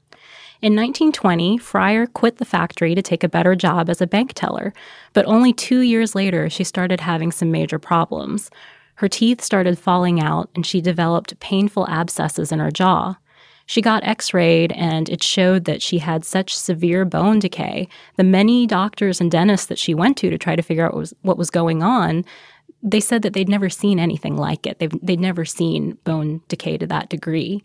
In 0.62 0.76
1920, 0.76 1.58
Fryer 1.58 2.06
quit 2.06 2.38
the 2.38 2.44
factory 2.44 2.94
to 2.94 3.02
take 3.02 3.24
a 3.24 3.30
better 3.30 3.56
job 3.56 3.90
as 3.90 4.02
a 4.02 4.08
bank 4.08 4.34
teller, 4.34 4.74
but 5.14 5.26
only 5.26 5.54
two 5.54 5.80
years 5.80 6.16
later, 6.16 6.50
she 6.50 6.66
started 6.66 7.00
having 7.00 7.32
some 7.32 7.50
major 7.50 7.80
problems. 7.80 8.52
Her 8.96 9.08
teeth 9.08 9.40
started 9.40 9.80
falling 9.80 10.20
out, 10.20 10.50
and 10.54 10.66
she 10.66 10.82
developed 10.82 11.40
painful 11.40 11.88
abscesses 11.88 12.52
in 12.52 12.60
her 12.60 12.72
jaw. 12.72 13.16
She 13.70 13.84
got 13.84 14.04
x 14.04 14.34
rayed 14.34 14.72
and 14.72 15.08
it 15.10 15.22
showed 15.22 15.66
that 15.66 15.80
she 15.80 16.00
had 16.00 16.26
such 16.26 16.56
severe 16.56 17.06
bone 17.06 17.38
decay. 17.38 17.88
The 18.16 18.24
many 18.24 18.66
doctors 18.66 19.22
and 19.22 19.30
dentists 19.30 19.68
that 19.68 19.78
she 19.78 19.94
went 19.94 20.18
to 20.18 20.32
to 20.32 20.40
try 20.40 20.56
to 20.56 20.64
figure 20.64 20.84
out 20.84 20.94
what 20.94 21.00
was, 21.00 21.14
what 21.22 21.38
was 21.38 21.52
going 21.52 21.84
on, 21.84 22.26
they 22.82 23.00
said 23.00 23.22
that 23.22 23.34
they'd 23.34 23.48
never 23.48 23.70
seen 23.70 24.00
anything 24.00 24.36
like 24.36 24.66
it. 24.66 24.80
They've, 24.80 24.92
they'd 25.04 25.20
never 25.20 25.46
seen 25.46 26.00
bone 26.04 26.42
decay 26.48 26.80
to 26.80 26.88
that 26.88 27.10
degree. 27.10 27.62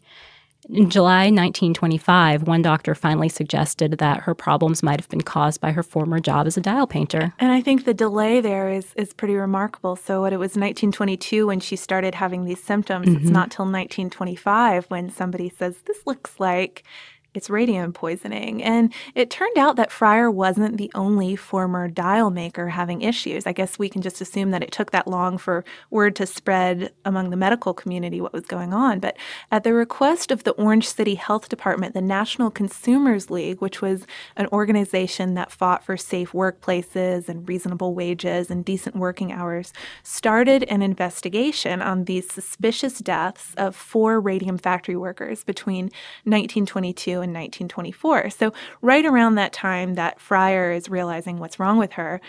In 0.69 0.89
July 0.89 1.25
1925, 1.25 2.45
one 2.45 2.63
doctor 2.63 2.95
finally 2.95 3.29
suggested 3.29 3.99
that 3.99 4.21
her 4.23 4.35
problems 4.35 4.83
might 4.83 4.99
have 4.99 5.09
been 5.09 5.21
caused 5.21 5.61
by 5.61 5.73
her 5.73 5.83
former 5.83 6.21
job 6.21 6.47
as 6.47 6.57
a 6.57 6.61
dial 6.61 6.87
painter. 6.87 7.35
And 7.39 7.53
I 7.53 7.61
think 7.61 7.85
the 7.85 7.95
delay 7.95 8.41
there 8.41 8.71
is, 8.71 8.93
is 8.95 9.13
pretty 9.13 9.35
remarkable. 9.35 9.97
So, 9.97 10.23
what 10.23 10.33
it 10.33 10.39
was 10.39 10.51
1922 10.51 11.47
when 11.47 11.61
she 11.61 11.77
started 11.77 12.15
having 12.15 12.45
these 12.45 12.63
symptoms, 12.63 13.09
mm-hmm. 13.09 13.23
it's 13.23 13.31
not 13.31 13.51
till 13.51 13.67
1925 13.67 14.87
when 14.87 15.11
somebody 15.11 15.51
says, 15.51 15.77
This 15.87 16.07
looks 16.07 16.39
like 16.39 16.85
it's 17.35 17.51
radium 17.51 17.93
poisoning. 17.93 18.63
And 18.63 18.93
it 19.15 19.29
turned 19.29 19.59
out 19.59 19.75
that 19.77 19.91
Fryer 19.91 20.31
wasn't 20.31 20.77
the 20.77 20.91
only 20.95 21.35
former 21.35 21.89
dial 21.89 22.31
maker 22.31 22.69
having 22.69 23.03
issues. 23.03 23.47
I 23.47 23.53
guess 23.53 23.79
we 23.79 23.89
can 23.89 24.03
just 24.03 24.21
assume 24.21 24.53
that 24.53 24.63
it 24.63 24.71
took 24.71 24.93
that 24.93 25.09
long 25.09 25.37
for 25.37 25.65
word 25.91 26.15
to 26.17 26.27
spread 26.27 26.93
among 27.05 27.31
the 27.31 27.37
medical 27.37 27.75
community 27.75 28.21
what 28.21 28.33
was 28.33 28.47
going 28.47 28.73
on. 28.73 29.01
But 29.01 29.17
at 29.51 29.65
the 29.65 29.75
request 29.75 30.31
of 30.31 30.45
the 30.45 30.53
Orange 30.53 30.89
City 30.89 31.17
Health 31.17 31.49
Department, 31.49 31.93
the 31.93 32.01
National 32.01 32.51
Consumers 32.51 33.31
League, 33.31 33.61
which 33.61 33.83
was 33.83 34.07
an 34.37 34.47
organization 34.53 35.35
that 35.35 35.51
fought 35.51 35.85
for 35.85 35.97
safe 35.97 36.31
workplaces 36.33 37.29
and 37.29 37.49
reasonable 37.49 37.95
wages 37.95 38.49
and 38.51 38.65
decent 38.65 38.95
working 38.95 39.33
hours, 39.33 39.73
started 40.05 40.63
an 40.65 40.83
investigation 40.83 41.83
on 41.83 42.05
these 42.05 42.31
suspicious 42.31 43.01
deaths 43.01 43.55
of 43.57 43.75
four 43.75 44.21
radium 44.21 44.57
factory 44.57 44.97
workers 44.97 45.43
between 45.43 45.87
1922 46.25 47.24
in 47.25 47.31
1924. 47.31 48.31
So, 48.31 48.53
right 48.83 49.05
around 49.05 49.35
that 49.35 49.53
time 49.53 49.95
that 49.95 50.21
Fryer 50.21 50.73
is 50.73 50.89
realizing 50.89 51.39
what's 51.39 51.59
wrong 51.59 51.79
with 51.79 51.93
her, 51.93 52.21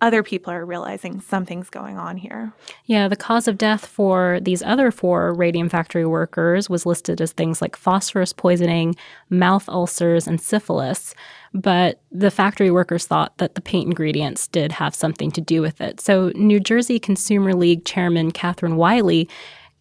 other 0.00 0.22
people 0.22 0.52
are 0.52 0.64
realizing 0.64 1.20
something's 1.20 1.68
going 1.68 1.98
on 1.98 2.16
here. 2.16 2.52
Yeah, 2.86 3.08
the 3.08 3.16
cause 3.16 3.46
of 3.46 3.58
death 3.58 3.84
for 3.84 4.38
these 4.40 4.62
other 4.62 4.90
four 4.90 5.34
radium 5.34 5.68
factory 5.68 6.06
workers 6.06 6.70
was 6.70 6.86
listed 6.86 7.20
as 7.20 7.32
things 7.32 7.60
like 7.60 7.76
phosphorus 7.76 8.32
poisoning, 8.32 8.96
mouth 9.28 9.68
ulcers, 9.68 10.26
and 10.26 10.40
syphilis. 10.40 11.14
But 11.52 12.00
the 12.10 12.30
factory 12.30 12.70
workers 12.70 13.06
thought 13.06 13.36
that 13.38 13.54
the 13.54 13.60
paint 13.60 13.88
ingredients 13.88 14.48
did 14.48 14.72
have 14.72 14.94
something 14.94 15.30
to 15.32 15.40
do 15.40 15.60
with 15.60 15.80
it. 15.80 16.00
So, 16.00 16.32
New 16.34 16.60
Jersey 16.60 16.98
Consumer 16.98 17.54
League 17.54 17.84
Chairman 17.84 18.30
Katherine 18.30 18.76
Wiley 18.76 19.28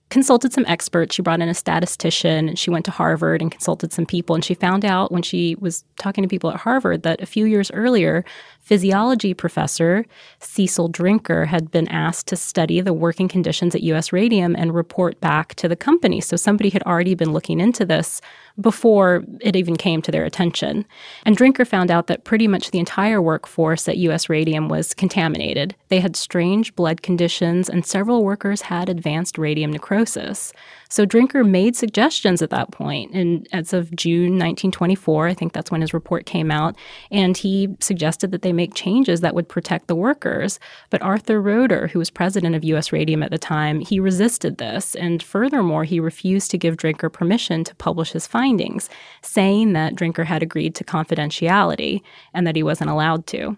consulted 0.10 0.52
some 0.54 0.66
experts. 0.68 1.16
She 1.16 1.22
brought 1.22 1.42
in 1.42 1.50
a 1.50 1.54
statistician. 1.54 2.50
and 2.50 2.58
She 2.58 2.70
went 2.70 2.86
to 2.86 2.92
Harvard 2.92 3.42
and 3.42 3.52
consulted 3.52 3.94
some 3.94 4.06
people. 4.06 4.36
And 4.36 4.44
she 4.44 4.54
found 4.54 4.84
out 4.84 5.12
when 5.12 5.22
she 5.22 5.56
was 5.60 5.84
talking 6.00 6.24
to 6.24 6.28
people 6.28 6.50
at 6.50 6.58
Harvard 6.58 7.04
that 7.04 7.22
a 7.22 7.26
few 7.26 7.46
years 7.46 7.70
earlier, 7.72 8.26
physiology 8.70 9.34
professor 9.34 10.06
Cecil 10.38 10.90
Drinker 10.90 11.46
had 11.46 11.72
been 11.72 11.88
asked 11.88 12.28
to 12.28 12.36
study 12.36 12.82
the 12.82 12.94
working 12.94 13.28
conditions 13.28 13.74
at 13.74 13.82
US 13.82 14.14
Radium 14.14 14.56
and 14.56 14.76
report 14.76 15.20
back 15.20 15.56
to 15.56 15.68
the 15.68 15.76
company. 15.76 16.22
So 16.22 16.36
somebody 16.36 16.70
had 16.70 16.84
already 16.84 17.16
been 17.16 17.34
looking 17.34 17.60
into 17.60 17.84
this 17.84 18.22
before 18.62 19.24
it 19.42 19.56
even 19.56 19.76
came 19.76 20.04
to 20.04 20.12
their 20.12 20.24
attention. 20.24 20.86
And 21.26 21.36
Drinker 21.36 21.66
found 21.66 21.90
out 21.90 22.06
that 22.08 22.26
pretty 22.26 22.48
much 22.48 22.70
the 22.70 22.78
entire 22.78 23.20
workforce 23.20 23.90
at 23.90 23.98
US 23.98 24.30
Radium 24.30 24.70
was 24.70 24.94
contaminated. 24.94 25.76
They 25.88 26.00
had 26.00 26.16
strange 26.16 26.76
blood 26.76 27.02
conditions, 27.02 27.70
and 27.70 27.84
several 27.84 28.24
workers 28.24 28.62
had 28.62 28.88
advanced 28.88 29.40
radium 29.40 29.72
necrosis. 29.72 30.54
So 30.92 31.06
Drinker 31.06 31.44
made 31.44 31.76
suggestions 31.76 32.42
at 32.42 32.50
that 32.50 32.72
point, 32.72 33.14
and 33.14 33.48
as 33.54 33.74
of 33.74 33.96
June 33.96 34.32
1924, 34.32 35.28
I 35.28 35.34
think 35.36 35.54
that's 35.54 35.70
when 35.70 35.82
his 35.82 35.94
report 35.94 36.26
came 36.26 36.50
out, 36.50 36.76
and 37.12 37.38
he 37.38 37.76
suggested 37.80 38.32
that 38.32 38.42
they 38.42 38.52
make 38.52 38.74
changes 38.74 39.22
that 39.22 39.36
would 39.36 39.48
protect 39.48 39.86
the 39.86 39.96
workers. 39.96 40.60
But 40.90 41.04
Arthur 41.04 41.40
Roeder, 41.40 41.88
who 41.88 42.00
was 42.00 42.10
president 42.10 42.56
of 42.56 42.64
U.S. 42.64 42.92
Radium 42.92 43.22
at 43.22 43.30
the 43.30 43.38
time, 43.38 43.82
he 43.82 44.00
resisted 44.00 44.58
this, 44.58 44.96
and 44.96 45.22
furthermore, 45.22 45.84
he 45.84 46.00
refused 46.00 46.50
to 46.52 46.58
give 46.58 46.78
Drinker 46.78 47.10
permission 47.10 47.64
to 47.66 47.76
publish 47.76 48.12
his 48.14 48.26
findings, 48.26 48.90
saying 49.22 49.74
that 49.74 49.94
Drinker 49.94 50.24
had 50.24 50.42
agreed 50.42 50.74
to 50.74 50.84
confidentiality 50.84 52.02
and 52.34 52.48
that 52.48 52.56
he 52.56 52.64
wasn't 52.64 52.90
allowed 52.90 53.28
to. 53.28 53.58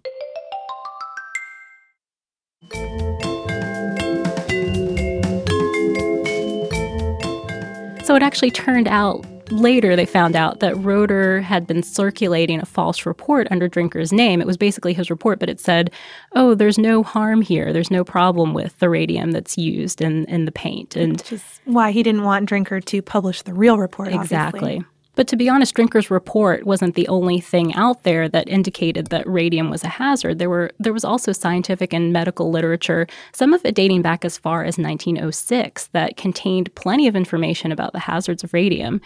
It 8.22 8.26
actually 8.26 8.52
turned 8.52 8.88
out 8.88 9.26
later 9.52 9.96
they 9.96 10.06
found 10.06 10.36
out 10.36 10.60
that 10.60 10.78
Roeder 10.78 11.42
had 11.42 11.66
been 11.66 11.84
circulating 11.84 12.62
a 12.62 12.66
false 12.66 13.06
report 13.06 13.48
under 13.52 13.68
Drinker's 13.68 14.14
name. 14.14 14.40
It 14.40 14.48
was 14.48 14.58
basically 14.58 14.94
his 14.94 15.10
report, 15.10 15.40
but 15.40 15.50
it 15.50 15.60
said, 15.60 15.92
oh, 16.36 16.54
there's 16.54 16.78
no 16.78 17.04
harm 17.04 17.42
here. 17.42 17.74
There's 17.74 17.92
no 17.92 18.04
problem 18.04 18.54
with 18.54 18.78
the 18.80 18.90
radium 18.90 19.32
that's 19.32 19.58
used 19.58 20.02
in, 20.02 20.26
in 20.26 20.46
the 20.46 20.52
paint. 20.52 20.96
And 20.96 21.14
Which 21.14 21.34
is 21.34 21.60
why 21.66 21.92
he 21.92 22.04
didn't 22.04 22.24
want 22.24 22.48
Drinker 22.48 22.80
to 22.80 23.02
publish 23.02 23.42
the 23.42 23.54
real 23.54 23.78
report, 23.78 24.14
Exactly. 24.14 24.60
Obviously. 24.60 24.86
But 25.16 25.28
to 25.28 25.36
be 25.36 25.50
honest, 25.50 25.76
Drinker's 25.76 26.10
report 26.10 26.66
wasn't 26.66 26.96
the 26.96 27.08
only 27.08 27.40
thing 27.40 27.74
out 27.76 28.04
there 28.04 28.30
that 28.30 28.48
indicated 28.48 29.08
that 29.08 29.28
radium 29.28 29.70
was 29.70 29.84
a 29.84 29.90
hazard. 29.90 30.40
There 30.40 30.50
were 30.50 30.72
there 30.80 30.94
was 30.94 31.04
also 31.04 31.32
scientific 31.32 31.94
and 31.94 32.14
medical 32.14 32.50
literature, 32.50 33.08
some 33.34 33.54
of 33.54 33.66
it 33.66 33.76
dating 33.76 34.02
back 34.02 34.24
as 34.24 34.38
far 34.38 34.64
as 34.64 34.78
1906, 34.78 35.88
that 35.88 36.18
contained 36.18 36.74
plenty 36.76 37.08
of 37.08 37.16
information 37.16 37.72
about 37.72 37.94
the 37.94 38.00
hazards 38.00 38.44
of 38.44 38.54
radium 38.54 39.02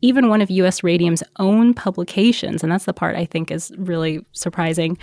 even 0.00 0.28
one 0.28 0.40
of 0.40 0.50
US 0.50 0.82
Radium's 0.82 1.22
own 1.38 1.74
publications, 1.74 2.62
and 2.62 2.72
that's 2.72 2.84
the 2.84 2.92
part 2.92 3.16
I 3.16 3.24
think 3.24 3.50
is 3.50 3.72
really 3.76 4.24
surprising, 4.32 4.98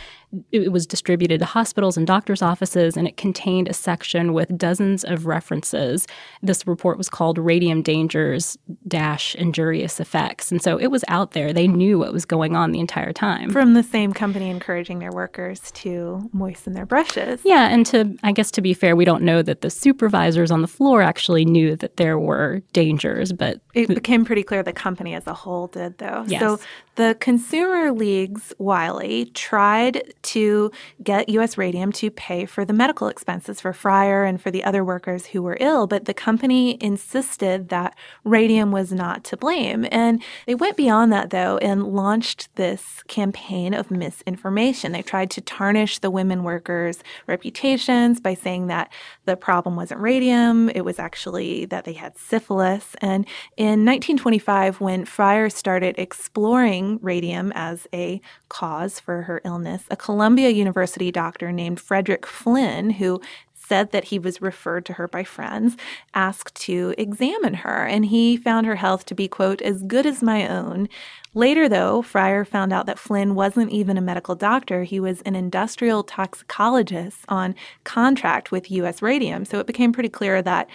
it 0.51 0.71
was 0.71 0.85
distributed 0.85 1.39
to 1.39 1.45
hospitals 1.45 1.95
and 1.95 2.05
doctors' 2.05 2.41
offices, 2.41 2.97
and 2.97 3.07
it 3.07 3.15
contained 3.15 3.69
a 3.69 3.73
section 3.73 4.33
with 4.33 4.57
dozens 4.57 5.05
of 5.05 5.25
references. 5.25 6.05
This 6.41 6.67
report 6.67 6.97
was 6.97 7.09
called 7.09 7.37
Radium 7.37 7.81
Dangers 7.81 8.57
Dash 8.87 9.35
Injurious 9.35 9.99
Effects. 9.99 10.51
And 10.51 10.61
so 10.61 10.77
it 10.77 10.87
was 10.87 11.05
out 11.07 11.31
there. 11.31 11.53
They 11.53 11.67
knew 11.67 11.97
what 11.97 12.11
was 12.11 12.25
going 12.25 12.55
on 12.55 12.71
the 12.71 12.79
entire 12.79 13.13
time. 13.13 13.51
From 13.51 13.73
the 13.73 13.83
same 13.83 14.11
company 14.11 14.49
encouraging 14.49 14.99
their 14.99 15.11
workers 15.11 15.71
to 15.71 16.29
moisten 16.33 16.73
their 16.73 16.85
brushes. 16.85 17.39
Yeah, 17.45 17.69
and 17.69 17.85
to 17.87 18.17
I 18.23 18.31
guess 18.31 18.51
to 18.51 18.61
be 18.61 18.73
fair, 18.73 18.95
we 18.95 19.05
don't 19.05 19.23
know 19.23 19.41
that 19.41 19.61
the 19.61 19.69
supervisors 19.69 20.51
on 20.51 20.61
the 20.61 20.67
floor 20.67 21.01
actually 21.01 21.45
knew 21.45 21.75
that 21.77 21.97
there 21.97 22.19
were 22.19 22.61
dangers, 22.73 23.31
but 23.31 23.61
it 23.73 23.87
became 23.87 24.25
pretty 24.25 24.43
clear 24.43 24.61
the 24.61 24.73
company 24.87 25.13
as 25.13 25.27
a 25.27 25.33
whole 25.33 25.67
did 25.67 25.97
though. 25.97 26.23
Yes. 26.27 26.39
So 26.41 26.59
the 26.97 27.15
Consumer 27.19 27.91
League's 27.91 28.53
Wiley 28.57 29.25
tried 29.35 30.15
to 30.23 30.71
get 31.03 31.29
US 31.29 31.57
Radium 31.57 31.91
to 31.91 32.09
pay 32.09 32.45
for 32.45 32.65
the 32.65 32.73
medical 32.73 33.07
expenses 33.07 33.61
for 33.61 33.71
Fryer 33.71 34.23
and 34.23 34.41
for 34.41 34.49
the 34.49 34.63
other 34.63 34.83
workers 34.83 35.27
who 35.27 35.43
were 35.43 35.57
ill, 35.59 35.85
but 35.85 36.05
the 36.05 36.13
company 36.13 36.77
insisted 36.81 37.69
that 37.69 37.95
Radium 38.23 38.71
was 38.71 38.91
not 38.91 39.23
to 39.25 39.37
blame. 39.37 39.85
And 39.91 40.23
they 40.47 40.55
went 40.55 40.75
beyond 40.75 41.13
that, 41.13 41.29
though, 41.29 41.57
and 41.59 41.83
launched 41.83 42.49
this 42.55 43.03
campaign 43.07 43.75
of 43.75 43.91
misinformation. 43.91 44.91
They 44.91 45.03
tried 45.03 45.29
to 45.31 45.41
tarnish 45.41 45.99
the 45.99 46.09
women 46.09 46.43
workers' 46.43 47.03
reputations 47.27 48.19
by 48.19 48.33
saying 48.33 48.67
that 48.67 48.91
the 49.25 49.37
problem 49.37 49.75
wasn't 49.75 50.01
radium, 50.01 50.69
it 50.69 50.81
was 50.81 50.97
actually 50.97 51.65
that 51.65 51.85
they 51.85 51.93
had 51.93 52.17
syphilis. 52.17 52.95
And 53.01 53.27
in 53.55 53.85
1925, 53.85 54.76
when 54.79 55.05
Fryer 55.05 55.49
started 55.49 55.95
exploring 55.97 56.99
radium 57.01 57.51
as 57.55 57.87
a 57.93 58.21
cause 58.49 58.99
for 58.99 59.23
her 59.23 59.41
illness. 59.43 59.83
A 59.89 59.95
Columbia 59.95 60.49
University 60.49 61.11
doctor 61.11 61.51
named 61.51 61.79
Frederick 61.79 62.25
Flinn, 62.25 62.91
who 62.91 63.21
said 63.67 63.91
that 63.91 64.05
he 64.05 64.17
was 64.17 64.41
referred 64.41 64.85
to 64.85 64.93
her 64.93 65.07
by 65.07 65.23
friends, 65.23 65.75
asked 66.13 66.55
to 66.55 66.93
examine 66.97 67.53
her, 67.53 67.85
and 67.85 68.05
he 68.05 68.37
found 68.37 68.65
her 68.65 68.77
health 68.77 69.05
to 69.05 69.15
be, 69.15 69.27
quote, 69.27 69.61
as 69.61 69.83
good 69.83 70.05
as 70.05 70.23
my 70.23 70.47
own. 70.47 70.87
Later, 71.33 71.67
though, 71.67 72.01
Fryer 72.01 72.45
found 72.45 72.71
out 72.71 72.85
that 72.85 72.97
Flinn 72.97 73.35
wasn't 73.35 73.71
even 73.71 73.97
a 73.97 74.01
medical 74.01 74.35
doctor. 74.35 74.83
He 74.83 74.99
was 74.99 75.21
an 75.21 75.35
industrial 75.35 76.03
toxicologist 76.03 77.19
on 77.27 77.55
contract 77.83 78.51
with 78.51 78.71
U.S. 78.71 79.01
Radium. 79.01 79.43
So 79.45 79.59
it 79.59 79.67
became 79.67 79.91
pretty 79.91 80.09
clear 80.09 80.41
that 80.41 80.69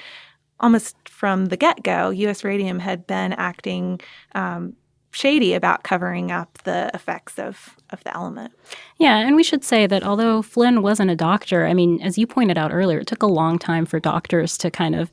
almost 0.62 0.96
from 1.08 1.46
the 1.46 1.56
get 1.56 1.82
go, 1.82 2.10
U.S. 2.10 2.44
Radium 2.44 2.78
had 2.78 3.06
been 3.06 3.32
acting 3.34 4.00
um, 4.34 4.74
shady 5.10 5.54
about 5.54 5.84
covering 5.84 6.30
up 6.30 6.58
the 6.64 6.90
effects 6.94 7.38
of, 7.38 7.76
of 7.90 8.02
the 8.04 8.14
element. 8.16 8.52
Yeah, 8.98 9.18
and 9.18 9.36
we 9.36 9.42
should 9.42 9.64
say 9.64 9.86
that 9.86 10.02
although 10.02 10.42
Flinn 10.42 10.82
wasn't 10.82 11.10
a 11.10 11.16
doctor, 11.16 11.66
I 11.66 11.74
mean, 11.74 12.00
as 12.00 12.16
you 12.16 12.26
pointed 12.26 12.56
out 12.56 12.72
earlier, 12.72 13.00
it 13.00 13.06
took 13.06 13.22
a 13.22 13.26
long 13.26 13.58
time 13.58 13.86
for 13.86 14.00
doctors 14.00 14.56
to 14.58 14.70
kind 14.70 14.94
of 14.94 15.10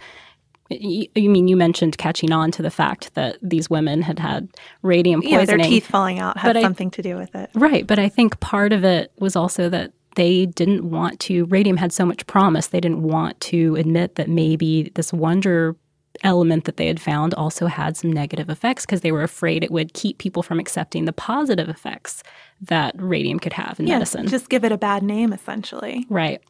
you 0.71 1.31
mean 1.31 1.47
you 1.47 1.57
mentioned 1.57 1.97
catching 1.97 2.31
on 2.31 2.51
to 2.51 2.61
the 2.61 2.69
fact 2.69 3.15
that 3.15 3.37
these 3.41 3.71
women 3.71 4.03
had 4.03 4.19
had 4.19 4.47
radium 4.83 5.21
poisoning? 5.21 5.39
Yeah, 5.39 5.45
their 5.45 5.57
teeth 5.57 5.87
falling 5.87 6.19
out 6.19 6.37
had 6.37 6.53
but 6.53 6.61
something 6.61 6.89
I, 6.89 6.91
to 6.91 7.01
do 7.01 7.15
with 7.15 7.33
it. 7.33 7.49
Right, 7.55 7.87
but 7.87 7.97
I 7.97 8.07
think 8.07 8.39
part 8.39 8.71
of 8.71 8.83
it 8.83 9.11
was 9.17 9.35
also 9.35 9.67
that 9.69 9.93
they 10.15 10.45
didn't 10.45 10.89
want 10.89 11.19
to. 11.21 11.45
Radium 11.45 11.77
had 11.77 11.93
so 11.93 12.05
much 12.05 12.25
promise; 12.27 12.67
they 12.67 12.79
didn't 12.79 13.03
want 13.03 13.39
to 13.41 13.75
admit 13.75 14.15
that 14.15 14.29
maybe 14.29 14.91
this 14.95 15.13
wonder 15.13 15.75
element 16.23 16.65
that 16.65 16.77
they 16.77 16.87
had 16.87 16.99
found 16.99 17.33
also 17.35 17.67
had 17.67 17.95
some 17.95 18.11
negative 18.11 18.49
effects 18.49 18.85
because 18.85 19.01
they 19.01 19.11
were 19.11 19.23
afraid 19.23 19.63
it 19.63 19.71
would 19.71 19.93
keep 19.93 20.17
people 20.17 20.43
from 20.43 20.59
accepting 20.59 21.05
the 21.05 21.13
positive 21.13 21.69
effects 21.69 22.23
that 22.61 22.93
radium 22.97 23.39
could 23.39 23.53
have 23.53 23.79
in 23.79 23.87
yeah, 23.87 23.95
medicine. 23.95 24.27
Just 24.27 24.49
give 24.49 24.63
it 24.63 24.71
a 24.71 24.77
bad 24.77 25.03
name, 25.03 25.31
essentially. 25.31 26.05
Right. 26.09 26.41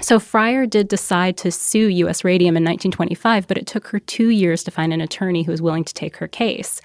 So 0.00 0.20
Fryer 0.20 0.64
did 0.66 0.88
decide 0.88 1.36
to 1.38 1.50
sue 1.50 1.88
U.S. 1.88 2.22
Radium 2.22 2.56
in 2.56 2.62
1925, 2.62 3.48
but 3.48 3.58
it 3.58 3.66
took 3.66 3.88
her 3.88 3.98
two 3.98 4.28
years 4.30 4.62
to 4.64 4.70
find 4.70 4.92
an 4.92 5.00
attorney 5.00 5.42
who 5.42 5.50
was 5.50 5.60
willing 5.60 5.84
to 5.84 5.94
take 5.94 6.16
her 6.18 6.28
case. 6.28 6.80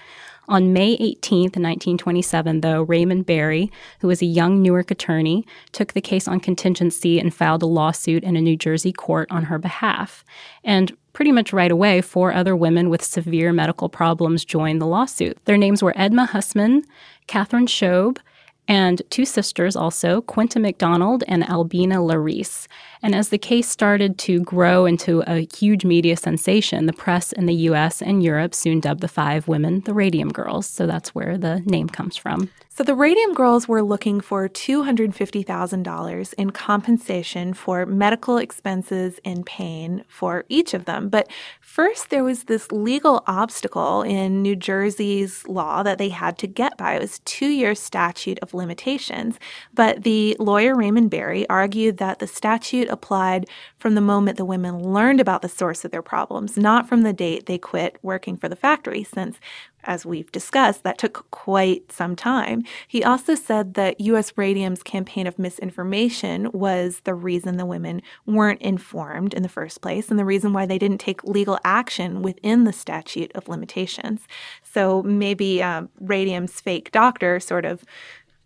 On 0.48 0.72
May 0.72 0.92
18, 0.92 1.42
1927, 1.42 2.60
though, 2.60 2.82
Raymond 2.82 3.24
Berry, 3.24 3.72
who 4.00 4.08
was 4.08 4.20
a 4.20 4.26
young 4.26 4.60
Newark 4.60 4.90
attorney, 4.90 5.46
took 5.72 5.94
the 5.94 6.00
case 6.00 6.28
on 6.28 6.40
contingency 6.40 7.18
and 7.18 7.34
filed 7.34 7.62
a 7.62 7.66
lawsuit 7.66 8.22
in 8.22 8.36
a 8.36 8.40
New 8.40 8.56
Jersey 8.56 8.92
court 8.92 9.30
on 9.30 9.44
her 9.44 9.58
behalf. 9.58 10.24
And 10.62 10.94
pretty 11.14 11.32
much 11.32 11.52
right 11.52 11.70
away, 11.70 12.02
four 12.02 12.32
other 12.32 12.54
women 12.54 12.90
with 12.90 13.02
severe 13.02 13.52
medical 13.52 13.88
problems 13.88 14.44
joined 14.44 14.82
the 14.82 14.86
lawsuit. 14.86 15.42
Their 15.46 15.56
names 15.56 15.82
were 15.82 15.94
Edna 15.96 16.26
Hussman, 16.26 16.84
Katherine 17.26 17.66
Schaub, 17.66 18.18
and 18.66 19.02
two 19.10 19.24
sisters 19.24 19.76
also, 19.76 20.22
Quinta 20.22 20.58
McDonald 20.58 21.22
and 21.28 21.48
Albina 21.48 21.96
Larice. 21.96 22.66
And 23.02 23.14
as 23.14 23.28
the 23.28 23.38
case 23.38 23.68
started 23.68 24.16
to 24.20 24.40
grow 24.40 24.86
into 24.86 25.22
a 25.26 25.46
huge 25.54 25.84
media 25.84 26.16
sensation, 26.16 26.86
the 26.86 26.92
press 26.92 27.32
in 27.32 27.46
the 27.46 27.54
US 27.54 28.00
and 28.00 28.22
Europe 28.22 28.54
soon 28.54 28.80
dubbed 28.80 29.02
the 29.02 29.08
five 29.08 29.48
women 29.48 29.80
the 29.80 29.92
Radium 29.92 30.30
Girls. 30.30 30.66
So 30.66 30.86
that's 30.86 31.14
where 31.14 31.36
the 31.36 31.60
name 31.66 31.88
comes 31.88 32.16
from. 32.16 32.50
So 32.76 32.82
the 32.82 32.96
Radium 32.96 33.34
Girls 33.34 33.68
were 33.68 33.82
looking 33.82 34.20
for 34.20 34.48
$250,000 34.48 36.34
in 36.34 36.50
compensation 36.50 37.54
for 37.54 37.86
medical 37.86 38.36
expenses 38.36 39.20
and 39.24 39.46
pain 39.46 40.02
for 40.08 40.44
each 40.48 40.74
of 40.74 40.84
them. 40.84 41.08
But 41.08 41.30
first, 41.60 42.10
there 42.10 42.24
was 42.24 42.44
this 42.44 42.72
legal 42.72 43.22
obstacle 43.28 44.02
in 44.02 44.42
New 44.42 44.56
Jersey's 44.56 45.46
law 45.46 45.84
that 45.84 45.98
they 45.98 46.08
had 46.08 46.36
to 46.38 46.48
get 46.48 46.76
by. 46.76 46.94
It 46.94 47.00
was 47.02 47.20
two 47.20 47.46
year 47.46 47.76
statute 47.76 48.40
of 48.40 48.54
limitations. 48.54 49.38
But 49.72 50.02
the 50.02 50.36
lawyer 50.40 50.74
Raymond 50.74 51.10
Berry 51.10 51.48
argued 51.48 51.98
that 51.98 52.18
the 52.18 52.26
statute 52.26 52.88
applied 52.88 53.46
from 53.78 53.94
the 53.94 54.00
moment 54.00 54.36
the 54.36 54.44
women 54.44 54.82
learned 54.82 55.20
about 55.20 55.42
the 55.42 55.48
source 55.48 55.84
of 55.84 55.92
their 55.92 56.02
problems, 56.02 56.56
not 56.56 56.88
from 56.88 57.02
the 57.02 57.12
date 57.12 57.46
they 57.46 57.56
quit 57.56 58.00
working 58.02 58.36
for 58.36 58.48
the 58.48 58.56
factory, 58.56 59.04
since 59.04 59.38
as 59.86 60.04
we've 60.04 60.30
discussed, 60.32 60.82
that 60.82 60.98
took 60.98 61.30
quite 61.30 61.90
some 61.92 62.16
time. 62.16 62.64
He 62.88 63.02
also 63.04 63.34
said 63.34 63.74
that 63.74 64.00
U.S. 64.00 64.32
Radium's 64.36 64.82
campaign 64.82 65.26
of 65.26 65.38
misinformation 65.38 66.50
was 66.52 67.00
the 67.04 67.14
reason 67.14 67.56
the 67.56 67.66
women 67.66 68.02
weren't 68.26 68.60
informed 68.62 69.34
in 69.34 69.42
the 69.42 69.48
first 69.48 69.80
place 69.80 70.10
and 70.10 70.18
the 70.18 70.24
reason 70.24 70.52
why 70.52 70.66
they 70.66 70.78
didn't 70.78 70.98
take 70.98 71.24
legal 71.24 71.58
action 71.64 72.22
within 72.22 72.64
the 72.64 72.72
statute 72.72 73.32
of 73.34 73.48
limitations. 73.48 74.26
So 74.62 75.02
maybe 75.02 75.62
uh, 75.62 75.84
Radium's 76.00 76.60
fake 76.60 76.90
doctor 76.92 77.40
sort 77.40 77.64
of 77.64 77.84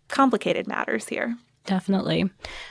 complicated 0.07 0.67
matters 0.67 1.07
here. 1.07 1.37
Definitely. 1.65 2.29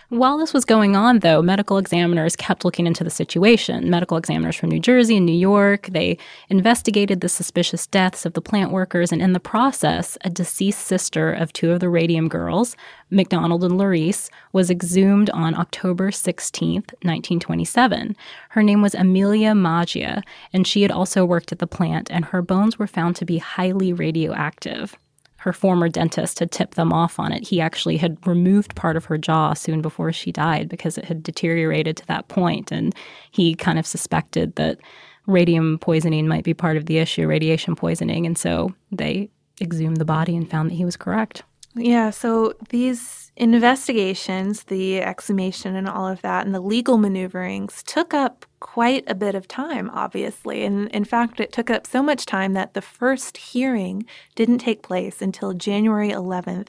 While 0.08 0.38
this 0.38 0.52
was 0.52 0.64
going 0.64 0.96
on, 0.96 1.20
though, 1.20 1.40
medical 1.40 1.78
examiners 1.78 2.34
kept 2.34 2.64
looking 2.64 2.86
into 2.86 3.04
the 3.04 3.10
situation. 3.10 3.90
Medical 3.90 4.16
examiners 4.16 4.56
from 4.56 4.70
New 4.70 4.80
Jersey 4.80 5.16
and 5.16 5.26
New 5.26 5.36
York, 5.36 5.86
they 5.92 6.18
investigated 6.48 7.20
the 7.20 7.28
suspicious 7.28 7.86
deaths 7.86 8.26
of 8.26 8.32
the 8.32 8.40
plant 8.40 8.72
workers, 8.72 9.12
and 9.12 9.22
in 9.22 9.34
the 9.34 9.40
process, 9.40 10.18
a 10.22 10.30
deceased 10.30 10.80
sister 10.80 11.32
of 11.32 11.52
two 11.52 11.70
of 11.70 11.80
the 11.80 11.88
radium 11.88 12.28
girls, 12.28 12.74
McDonald 13.10 13.62
and 13.62 13.74
Larice, 13.74 14.30
was 14.52 14.70
exhumed 14.70 15.30
on 15.30 15.54
October 15.54 16.10
16, 16.10 16.74
1927. 16.74 18.16
Her 18.50 18.62
name 18.62 18.82
was 18.82 18.94
Amelia 18.94 19.52
Maggia, 19.52 20.22
and 20.52 20.66
she 20.66 20.82
had 20.82 20.90
also 20.90 21.24
worked 21.24 21.52
at 21.52 21.60
the 21.60 21.66
plant, 21.66 22.10
and 22.10 22.24
her 22.24 22.42
bones 22.42 22.78
were 22.78 22.88
found 22.88 23.14
to 23.16 23.24
be 23.24 23.38
highly 23.38 23.92
radioactive 23.92 24.98
her 25.38 25.52
former 25.52 25.88
dentist 25.88 26.40
had 26.40 26.50
tipped 26.50 26.74
them 26.74 26.92
off 26.92 27.18
on 27.18 27.32
it. 27.32 27.46
He 27.46 27.60
actually 27.60 27.96
had 27.96 28.18
removed 28.26 28.74
part 28.74 28.96
of 28.96 29.04
her 29.06 29.16
jaw 29.16 29.54
soon 29.54 29.80
before 29.80 30.12
she 30.12 30.32
died 30.32 30.68
because 30.68 30.98
it 30.98 31.04
had 31.04 31.22
deteriorated 31.22 31.96
to 31.96 32.06
that 32.06 32.28
point, 32.28 32.72
and 32.72 32.94
he 33.30 33.54
kind 33.54 33.78
of 33.78 33.86
suspected 33.86 34.56
that 34.56 34.78
radium 35.26 35.78
poisoning 35.78 36.26
might 36.26 36.44
be 36.44 36.54
part 36.54 36.76
of 36.76 36.86
the 36.86 36.98
issue, 36.98 37.26
radiation 37.26 37.76
poisoning, 37.76 38.26
and 38.26 38.36
so 38.36 38.74
they 38.90 39.30
exhumed 39.60 39.98
the 39.98 40.04
body 40.04 40.36
and 40.36 40.50
found 40.50 40.70
that 40.70 40.74
he 40.74 40.84
was 40.84 40.96
correct. 40.96 41.42
Yeah, 41.74 42.10
so 42.10 42.54
these 42.70 43.27
investigations, 43.38 44.64
the 44.64 44.98
exhumation 45.00 45.76
and 45.76 45.88
all 45.88 46.08
of 46.08 46.20
that, 46.22 46.44
and 46.44 46.54
the 46.54 46.60
legal 46.60 46.98
maneuverings 46.98 47.82
took 47.84 48.12
up 48.12 48.44
quite 48.58 49.04
a 49.06 49.14
bit 49.14 49.36
of 49.36 49.46
time, 49.46 49.88
obviously. 49.90 50.64
And 50.64 50.88
in 50.88 51.04
fact, 51.04 51.38
it 51.38 51.52
took 51.52 51.70
up 51.70 51.86
so 51.86 52.02
much 52.02 52.26
time 52.26 52.52
that 52.54 52.74
the 52.74 52.82
first 52.82 53.36
hearing 53.36 54.04
didn't 54.34 54.58
take 54.58 54.82
place 54.82 55.22
until 55.22 55.54
January 55.54 56.10
11th, 56.10 56.68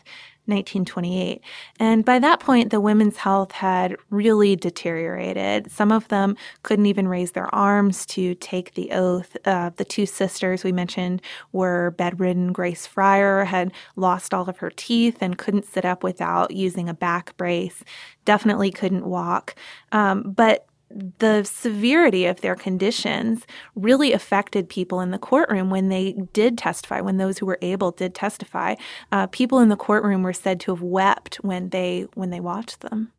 1928. 0.50 1.42
And 1.80 2.04
by 2.04 2.20
that 2.20 2.40
point, 2.40 2.70
the 2.70 2.82
women's 2.82 3.18
health 3.18 3.52
had 3.52 3.96
really 4.10 4.56
deteriorated. 4.56 5.72
Some 5.72 5.92
of 5.92 6.08
them 6.08 6.36
couldn't 6.64 6.86
even 6.86 7.08
raise 7.08 7.32
their 7.32 7.54
arms 7.54 8.06
to 8.08 8.36
take 8.36 8.74
the 8.74 8.92
oath. 8.92 9.36
Uh, 9.46 9.72
the 9.76 9.86
two 9.86 10.06
sisters 10.06 10.64
we 10.64 10.72
mentioned 10.72 11.22
were 11.52 11.92
bedridden. 11.92 12.52
Grace 12.54 12.88
Fryer 12.88 13.46
had 13.46 13.72
lost 13.96 14.34
all 14.34 14.50
of 14.50 14.58
her 14.58 14.70
teeth 14.70 15.18
and 15.22 15.38
couldn't 15.38 15.66
sit 15.66 15.86
up 15.86 16.04
without 16.04 16.52
using 16.52 16.90
a 16.90 16.94
back 16.94 17.36
brace, 17.38 17.84
definitely 18.26 18.72
couldn't 18.72 19.06
walk. 19.06 19.56
Um, 19.92 20.32
but 20.32 20.69
the 20.92 21.44
severity 21.44 22.26
of 22.26 22.42
their 22.42 22.56
conditions 22.56 23.46
really 23.76 24.14
affected 24.14 24.70
people 24.70 25.02
in 25.02 25.12
the 25.12 25.20
courtroom 25.20 25.70
when 25.70 25.90
they 25.90 26.14
did 26.34 26.58
testify, 26.58 27.02
when 27.02 27.18
those 27.18 27.38
who 27.38 27.46
were 27.46 27.60
able 27.62 27.92
did 27.92 28.16
testify. 28.16 28.76
Uh, 29.12 29.28
people 29.28 29.60
in 29.60 29.70
the 29.70 29.76
courtroom 29.76 30.24
were 30.24 30.34
said 30.34 30.60
to 30.62 30.72
have 30.74 30.82
wept 30.82 31.36
when 31.38 31.70
they 31.70 32.08
when 32.16 32.30
they 32.30 32.40
watched 32.40 32.82
them. 32.82 33.12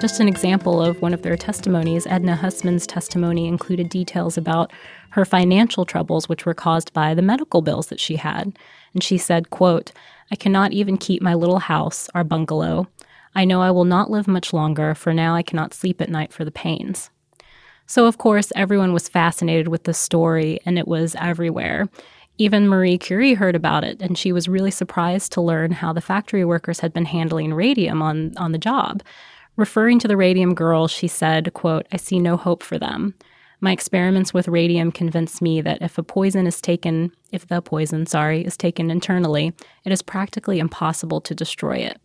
Just 0.00 0.18
an 0.18 0.28
example 0.28 0.80
of 0.80 1.02
one 1.02 1.12
of 1.12 1.20
their 1.20 1.36
testimonies, 1.36 2.06
Edna 2.06 2.34
Hussman's 2.34 2.86
testimony 2.86 3.46
included 3.46 3.90
details 3.90 4.38
about 4.38 4.72
her 5.10 5.26
financial 5.26 5.84
troubles, 5.84 6.26
which 6.26 6.46
were 6.46 6.54
caused 6.54 6.94
by 6.94 7.12
the 7.12 7.20
medical 7.20 7.60
bills 7.60 7.88
that 7.88 8.00
she 8.00 8.16
had. 8.16 8.56
And 8.94 9.02
she 9.02 9.18
said, 9.18 9.50
quote, 9.50 9.92
I 10.30 10.36
cannot 10.36 10.72
even 10.72 10.96
keep 10.96 11.20
my 11.20 11.34
little 11.34 11.58
house, 11.58 12.08
our 12.14 12.24
bungalow. 12.24 12.88
I 13.34 13.44
know 13.44 13.60
I 13.60 13.72
will 13.72 13.84
not 13.84 14.10
live 14.10 14.26
much 14.26 14.54
longer, 14.54 14.94
for 14.94 15.12
now 15.12 15.34
I 15.34 15.42
cannot 15.42 15.74
sleep 15.74 16.00
at 16.00 16.08
night 16.08 16.32
for 16.32 16.46
the 16.46 16.50
pains. 16.50 17.10
So, 17.84 18.06
of 18.06 18.16
course, 18.16 18.52
everyone 18.56 18.94
was 18.94 19.06
fascinated 19.06 19.68
with 19.68 19.84
the 19.84 19.92
story, 19.92 20.60
and 20.64 20.78
it 20.78 20.88
was 20.88 21.14
everywhere. 21.18 21.90
Even 22.38 22.68
Marie 22.68 22.96
Curie 22.96 23.34
heard 23.34 23.54
about 23.54 23.84
it, 23.84 24.00
and 24.00 24.16
she 24.16 24.32
was 24.32 24.48
really 24.48 24.70
surprised 24.70 25.30
to 25.32 25.42
learn 25.42 25.72
how 25.72 25.92
the 25.92 26.00
factory 26.00 26.42
workers 26.42 26.80
had 26.80 26.94
been 26.94 27.04
handling 27.04 27.52
radium 27.52 28.00
on, 28.00 28.34
on 28.38 28.52
the 28.52 28.58
job. 28.58 29.02
Referring 29.56 29.98
to 29.98 30.08
the 30.08 30.16
radium 30.16 30.54
girls, 30.54 30.90
she 30.90 31.08
said, 31.08 31.52
quote, 31.54 31.86
I 31.92 31.96
see 31.96 32.18
no 32.18 32.36
hope 32.36 32.62
for 32.62 32.78
them. 32.78 33.14
My 33.60 33.72
experiments 33.72 34.32
with 34.32 34.48
radium 34.48 34.90
convinced 34.90 35.42
me 35.42 35.60
that 35.60 35.82
if 35.82 35.98
a 35.98 36.02
poison 36.02 36.46
is 36.46 36.62
taken, 36.62 37.12
if 37.30 37.46
the 37.46 37.60
poison, 37.60 38.06
sorry, 38.06 38.42
is 38.42 38.56
taken 38.56 38.90
internally, 38.90 39.52
it 39.84 39.92
is 39.92 40.00
practically 40.00 40.58
impossible 40.58 41.20
to 41.20 41.34
destroy 41.34 41.76
it. 41.76 42.00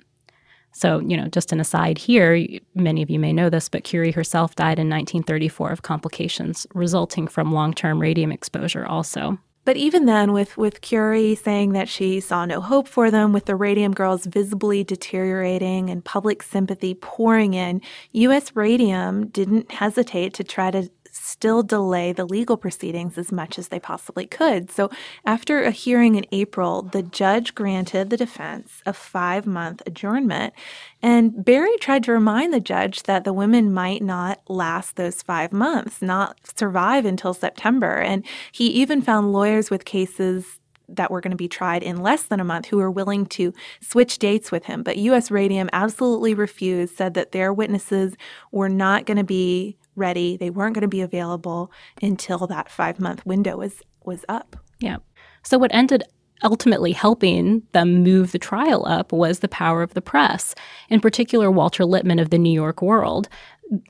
So, 0.74 1.00
you 1.00 1.16
know, 1.16 1.28
just 1.30 1.54
an 1.54 1.62
aside 1.62 1.98
here, 1.98 2.46
many 2.74 3.02
of 3.02 3.10
you 3.10 3.18
may 3.18 3.32
know 3.32 3.50
this, 3.50 3.70
but 3.70 3.86
Curie 3.86 4.12
herself 4.12 4.56
died 4.56 4.78
in 4.78 4.90
1934 4.90 5.72
of 5.72 5.84
complications 5.84 6.68
resulting 6.74 7.28
from 7.28 7.54
long 7.54 7.74
term 7.74 8.02
radium 8.02 8.34
exposure, 8.34 8.86
also. 8.86 9.40
But 9.66 9.78
even 9.78 10.06
then, 10.06 10.32
with, 10.32 10.58
with 10.58 10.82
Curie 10.82 11.34
saying 11.34 11.72
that 11.74 11.90
she 11.90 12.20
saw 12.20 12.46
no 12.46 12.62
hope 12.62 12.88
for 12.88 13.10
them, 13.10 13.34
with 13.34 13.46
the 13.46 13.56
Radium 13.56 13.94
Girls 13.94 14.28
visibly 14.28 14.84
deteriorating 14.84 15.90
and 15.90 16.06
public 16.06 16.44
sympathy 16.44 16.94
pouring 16.94 17.56
in, 17.56 17.82
U.S. 18.12 18.56
Radium 18.56 19.28
didn't 19.28 19.72
hesitate 19.72 20.36
to 20.36 20.44
try 20.44 20.70
to 20.70 20.92
still 21.16 21.64
delay 21.64 22.12
the 22.12 22.26
legal 22.26 22.58
proceedings 22.58 23.18
as 23.18 23.32
much 23.32 23.58
as 23.58 23.70
they 23.70 23.80
possibly 23.80 24.26
could. 24.26 24.70
So, 24.72 24.90
after 25.26 25.64
a 25.64 25.72
hearing 25.72 26.16
in 26.16 26.26
April, 26.32 26.82
the 26.82 27.04
judge 27.04 27.56
granted 27.56 28.10
the 28.10 28.18
defense 28.18 28.82
a 28.86 28.94
five 28.94 29.46
month 29.46 29.82
adjournment. 29.86 30.54
And 31.02 31.44
Berry 31.44 31.78
tried 31.80 32.04
to 32.06 32.12
remind 32.12 32.54
the 32.54 32.60
judge 32.60 33.04
that 33.04 33.24
the 33.24 33.34
women 33.34 33.74
might 33.74 34.02
not 34.02 34.42
last 34.50 34.96
those 34.96 35.22
five 35.22 35.54
months, 35.54 36.02
not 36.02 36.38
survive 36.56 37.06
until 37.06 37.34
September. 37.34 38.00
And 38.00 38.26
he 38.52 38.68
even 38.68 39.02
found 39.02 39.32
lawyers 39.32 39.70
with 39.70 39.86
cases 39.86 40.60
that 40.88 41.10
were 41.12 41.22
going 41.22 41.32
to 41.32 41.38
be 41.38 41.48
tried 41.48 41.84
in 41.84 42.02
less 42.02 42.24
than 42.24 42.40
a 42.40 42.46
month 42.46 42.68
who 42.68 42.78
were 42.78 42.92
willing 42.92 43.26
to 43.26 43.54
switch 43.82 44.20
dates 44.20 44.52
with 44.52 44.66
him. 44.66 44.84
But 44.84 44.98
US 44.98 45.32
Radium 45.32 45.70
absolutely 45.74 46.34
refused, 46.34 46.96
said 46.96 47.14
that 47.16 47.32
their 47.32 47.54
witnesses 47.54 48.16
were 48.52 48.70
not 48.70 49.06
going 49.06 49.18
to 49.18 49.24
be 49.24 49.78
ready. 49.96 50.38
They 50.38 50.50
weren't 50.50 50.76
going 50.76 50.82
to 50.82 50.88
be 50.88 51.02
available 51.02 51.72
until 52.02 52.48
that 52.48 52.70
five 52.70 53.00
month 53.00 53.26
window 53.26 53.58
was 53.58 53.82
was 54.04 54.26
up. 54.30 54.56
Yeah. 54.80 54.98
So 55.44 55.58
what 55.58 55.74
ended 55.74 56.04
ultimately 56.44 56.92
helping 56.92 57.64
them 57.72 58.04
move 58.04 58.32
the 58.32 58.40
trial 58.40 58.86
up 58.86 59.12
was 59.12 59.40
the 59.40 59.48
power 59.48 59.82
of 59.82 59.94
the 59.94 60.02
press, 60.02 60.54
in 60.90 61.00
particular 61.00 61.50
Walter 61.50 61.86
Lippmann 61.86 62.20
of 62.20 62.30
the 62.30 62.38
New 62.38 62.52
York 62.52 62.82
World, 62.82 63.30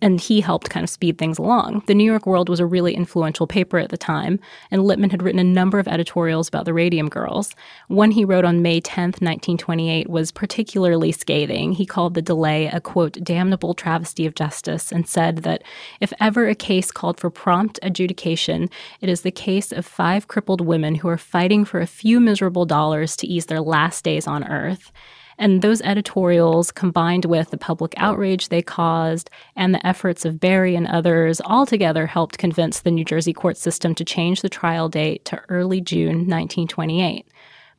and 0.02 0.20
he 0.22 0.40
helped 0.40 0.70
kind 0.70 0.84
of 0.84 0.90
speed 0.90 1.18
things 1.18 1.38
along. 1.38 1.84
The 1.88 1.94
New 1.94 2.04
York 2.04 2.26
World 2.26 2.48
was 2.48 2.60
a 2.60 2.66
really 2.66 2.94
influential 2.94 3.46
paper 3.46 3.78
at 3.78 3.90
the 3.90 3.98
time, 3.98 4.40
and 4.72 4.84
Lippmann 4.84 5.10
had 5.10 5.22
written 5.22 5.40
a 5.40 5.44
number 5.44 5.80
of 5.80 5.88
editorials 5.88 6.48
about 6.48 6.66
the 6.66 6.74
Radium 6.74 7.10
Girls. 7.10 7.54
One 7.88 8.12
he 8.12 8.24
wrote 8.24 8.46
on 8.46 8.62
May 8.62 8.80
10, 8.80 9.04
1928, 9.04 10.10
was 10.10 10.32
particularly 10.32 11.12
scathing. 11.12 11.74
He 11.74 11.86
called 11.86 12.14
the 12.14 12.22
delay 12.22 12.68
a, 12.68 12.80
quote, 12.80 13.24
damnable 13.24 13.74
travesty 13.74 14.26
of 14.26 14.36
justice 14.36 14.92
and 14.92 15.08
said 15.08 15.40
that 15.40 15.64
if 16.00 16.14
ever 16.20 16.48
a 16.48 16.56
case 16.56 16.92
called 16.92 17.20
for 17.20 17.30
prompt 17.30 17.80
adjudication, 17.84 18.70
it 19.02 19.10
is 19.10 19.22
the 19.22 19.32
case 19.32 19.72
of 19.72 19.86
five 19.86 20.28
crippled 20.28 20.62
women 20.62 20.96
who 20.96 21.10
are 21.10 21.18
fighting 21.18 21.66
for 21.66 21.82
a 21.82 21.88
few 21.88 22.20
miserable 22.20 22.66
dollars 22.66 23.16
to 23.18 23.28
ease 23.28 23.48
their 23.48 23.62
last 23.62 24.04
days 24.04 24.26
on 24.26 24.46
earth. 24.46 24.92
And 25.38 25.62
those 25.62 25.82
editorials, 25.82 26.72
combined 26.72 27.26
with 27.26 27.50
the 27.50 27.58
public 27.58 27.94
outrage 27.98 28.50
they 28.50 28.62
caused 28.62 29.30
and 29.56 29.74
the 29.74 29.86
efforts 29.86 30.24
of 30.26 30.40
Berry 30.40 30.76
and 30.76 30.88
others, 30.88 31.42
altogether 31.42 32.08
helped 32.08 32.38
convince 32.38 32.80
the 32.80 32.92
New 32.92 33.04
Jersey 33.04 33.34
court 33.34 33.58
system 33.58 33.94
to 33.96 34.06
change 34.06 34.42
the 34.42 34.50
trial 34.50 34.88
date 34.88 35.26
to 35.26 35.42
early 35.50 35.82
June 35.82 36.28
1928. 36.28 37.28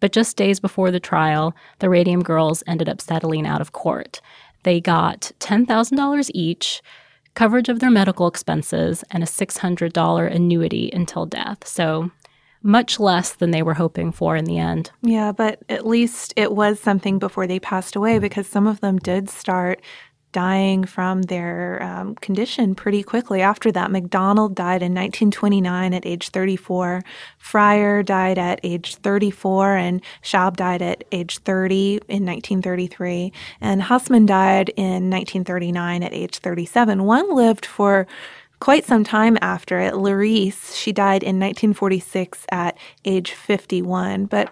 But 0.00 0.12
just 0.12 0.36
days 0.36 0.60
before 0.60 0.90
the 0.90 1.00
trial, 1.00 1.54
the 1.78 1.88
Radium 1.88 2.22
Girls 2.22 2.62
ended 2.66 2.88
up 2.88 3.00
settling 3.00 3.46
out 3.46 3.62
of 3.62 3.72
court. 3.72 4.20
They 4.62 4.80
got 4.80 5.32
$10,000 5.40 6.30
each, 6.34 6.82
coverage 7.34 7.68
of 7.68 7.80
their 7.80 7.90
medical 7.90 8.26
expenses, 8.26 9.04
and 9.10 9.22
a 9.22 9.26
$600 9.26 10.34
annuity 10.34 10.90
until 10.92 11.24
death. 11.24 11.66
So 11.66 12.10
much 12.66 12.98
less 12.98 13.32
than 13.32 13.52
they 13.52 13.62
were 13.62 13.74
hoping 13.74 14.12
for 14.12 14.36
in 14.36 14.44
the 14.44 14.58
end. 14.58 14.90
Yeah, 15.00 15.32
but 15.32 15.62
at 15.68 15.86
least 15.86 16.34
it 16.36 16.52
was 16.52 16.80
something 16.80 17.18
before 17.18 17.46
they 17.46 17.60
passed 17.60 17.96
away 17.96 18.18
because 18.18 18.46
some 18.46 18.66
of 18.66 18.80
them 18.80 18.98
did 18.98 19.30
start 19.30 19.80
dying 20.32 20.84
from 20.84 21.22
their 21.22 21.82
um, 21.82 22.14
condition 22.16 22.74
pretty 22.74 23.02
quickly 23.02 23.40
after 23.40 23.72
that. 23.72 23.90
McDonald 23.90 24.54
died 24.54 24.82
in 24.82 24.92
1929 24.92 25.94
at 25.94 26.04
age 26.04 26.28
34. 26.28 27.02
Fryer 27.38 28.02
died 28.02 28.36
at 28.36 28.60
age 28.62 28.96
34, 28.96 29.76
and 29.76 30.02
Schaub 30.22 30.56
died 30.56 30.82
at 30.82 31.04
age 31.10 31.38
30 31.38 32.00
in 32.08 32.26
1933. 32.26 33.32
And 33.62 33.80
Hussman 33.80 34.26
died 34.26 34.68
in 34.76 35.08
1939 35.08 36.02
at 36.02 36.12
age 36.12 36.36
37. 36.40 37.04
One 37.04 37.34
lived 37.34 37.64
for 37.64 38.06
quite 38.60 38.84
some 38.84 39.04
time 39.04 39.36
after 39.40 39.78
it. 39.78 39.94
Larice, 39.94 40.74
she 40.74 40.92
died 40.92 41.22
in 41.22 41.38
1946 41.38 42.46
at 42.50 42.76
age 43.04 43.32
51. 43.32 44.26
But 44.26 44.50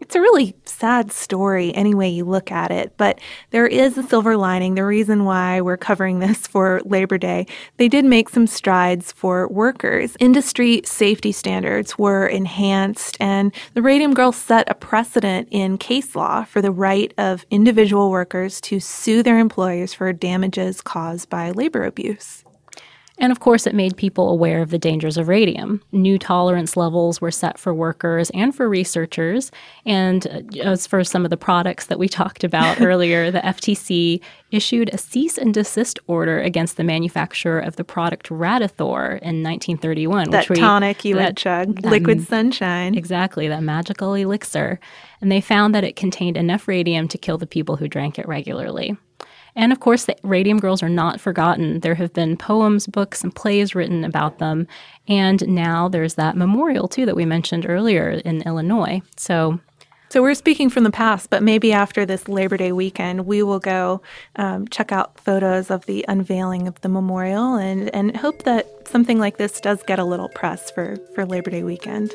it's 0.00 0.14
a 0.14 0.20
really 0.20 0.54
sad 0.64 1.10
story 1.10 1.74
any 1.74 1.94
way 1.94 2.08
you 2.08 2.24
look 2.24 2.52
at 2.52 2.70
it, 2.70 2.92
but 2.96 3.18
there 3.50 3.66
is 3.66 3.96
a 3.96 4.02
silver 4.02 4.36
lining. 4.36 4.74
The 4.74 4.84
reason 4.84 5.24
why 5.24 5.60
we're 5.60 5.76
covering 5.76 6.18
this 6.20 6.46
for 6.46 6.80
Labor 6.84 7.18
Day, 7.18 7.46
they 7.76 7.88
did 7.88 8.04
make 8.04 8.28
some 8.28 8.46
strides 8.46 9.12
for 9.12 9.48
workers. 9.48 10.16
Industry 10.20 10.82
safety 10.84 11.32
standards 11.32 11.98
were 11.98 12.26
enhanced, 12.26 13.16
and 13.20 13.54
the 13.74 13.82
Radium 13.82 14.14
Girls 14.14 14.36
set 14.36 14.70
a 14.70 14.74
precedent 14.74 15.48
in 15.50 15.78
case 15.78 16.14
law 16.14 16.44
for 16.44 16.60
the 16.60 16.70
right 16.70 17.12
of 17.16 17.46
individual 17.50 18.10
workers 18.10 18.60
to 18.62 18.80
sue 18.80 19.22
their 19.22 19.38
employers 19.38 19.94
for 19.94 20.12
damages 20.12 20.80
caused 20.80 21.30
by 21.30 21.50
labor 21.50 21.84
abuse. 21.84 22.45
And 23.18 23.32
of 23.32 23.40
course, 23.40 23.66
it 23.66 23.74
made 23.74 23.96
people 23.96 24.28
aware 24.28 24.60
of 24.60 24.70
the 24.70 24.78
dangers 24.78 25.16
of 25.16 25.28
radium. 25.28 25.82
New 25.90 26.18
tolerance 26.18 26.76
levels 26.76 27.20
were 27.20 27.30
set 27.30 27.58
for 27.58 27.72
workers 27.72 28.30
and 28.30 28.54
for 28.54 28.68
researchers. 28.68 29.50
And 29.86 30.26
uh, 30.26 30.60
as 30.62 30.86
for 30.86 31.02
some 31.02 31.24
of 31.24 31.30
the 31.30 31.36
products 31.36 31.86
that 31.86 31.98
we 31.98 32.08
talked 32.20 32.44
about 32.44 32.80
earlier, 32.80 33.30
the 33.30 33.40
FTC 33.40 34.20
issued 34.50 34.90
a 34.92 34.98
cease 34.98 35.38
and 35.38 35.54
desist 35.54 35.98
order 36.06 36.40
against 36.40 36.76
the 36.76 36.84
manufacturer 36.84 37.58
of 37.58 37.76
the 37.76 37.84
product 37.84 38.28
Radithor 38.28 39.18
in 39.22 39.42
1931. 39.42 40.30
That 40.30 40.48
which 40.48 40.50
we, 40.50 40.56
tonic 40.56 41.04
you 41.04 41.14
that, 41.14 41.28
would 41.28 41.36
chug, 41.36 41.84
liquid 41.84 42.26
sunshine. 42.26 42.94
Exactly, 42.94 43.48
that 43.48 43.62
magical 43.62 44.14
elixir. 44.14 44.78
And 45.22 45.32
they 45.32 45.40
found 45.40 45.74
that 45.74 45.84
it 45.84 45.96
contained 45.96 46.36
enough 46.36 46.68
radium 46.68 47.08
to 47.08 47.18
kill 47.18 47.38
the 47.38 47.46
people 47.46 47.76
who 47.76 47.88
drank 47.88 48.18
it 48.18 48.28
regularly. 48.28 48.96
And 49.56 49.72
of 49.72 49.80
course, 49.80 50.04
the 50.04 50.16
Radium 50.22 50.60
Girls 50.60 50.82
are 50.82 50.88
not 50.88 51.20
forgotten. 51.20 51.80
There 51.80 51.94
have 51.94 52.12
been 52.12 52.36
poems, 52.36 52.86
books, 52.86 53.24
and 53.24 53.34
plays 53.34 53.74
written 53.74 54.04
about 54.04 54.38
them. 54.38 54.68
And 55.08 55.46
now 55.48 55.88
there's 55.88 56.14
that 56.14 56.36
memorial, 56.36 56.86
too, 56.86 57.06
that 57.06 57.16
we 57.16 57.24
mentioned 57.24 57.66
earlier 57.68 58.10
in 58.10 58.42
Illinois. 58.42 59.00
So 59.16 59.60
so 60.08 60.22
we're 60.22 60.34
speaking 60.34 60.70
from 60.70 60.84
the 60.84 60.92
past, 60.92 61.30
but 61.30 61.42
maybe 61.42 61.72
after 61.72 62.06
this 62.06 62.28
Labor 62.28 62.56
Day 62.56 62.70
weekend, 62.70 63.26
we 63.26 63.42
will 63.42 63.58
go 63.58 64.02
um, 64.36 64.68
check 64.68 64.92
out 64.92 65.18
photos 65.18 65.68
of 65.68 65.84
the 65.86 66.04
unveiling 66.08 66.68
of 66.68 66.80
the 66.82 66.88
memorial 66.88 67.56
and, 67.56 67.92
and 67.92 68.16
hope 68.16 68.44
that 68.44 68.66
something 68.86 69.18
like 69.18 69.36
this 69.36 69.60
does 69.60 69.82
get 69.82 69.98
a 69.98 70.04
little 70.04 70.28
press 70.28 70.70
for, 70.70 70.96
for 71.14 71.26
Labor 71.26 71.50
Day 71.50 71.64
weekend. 71.64 72.14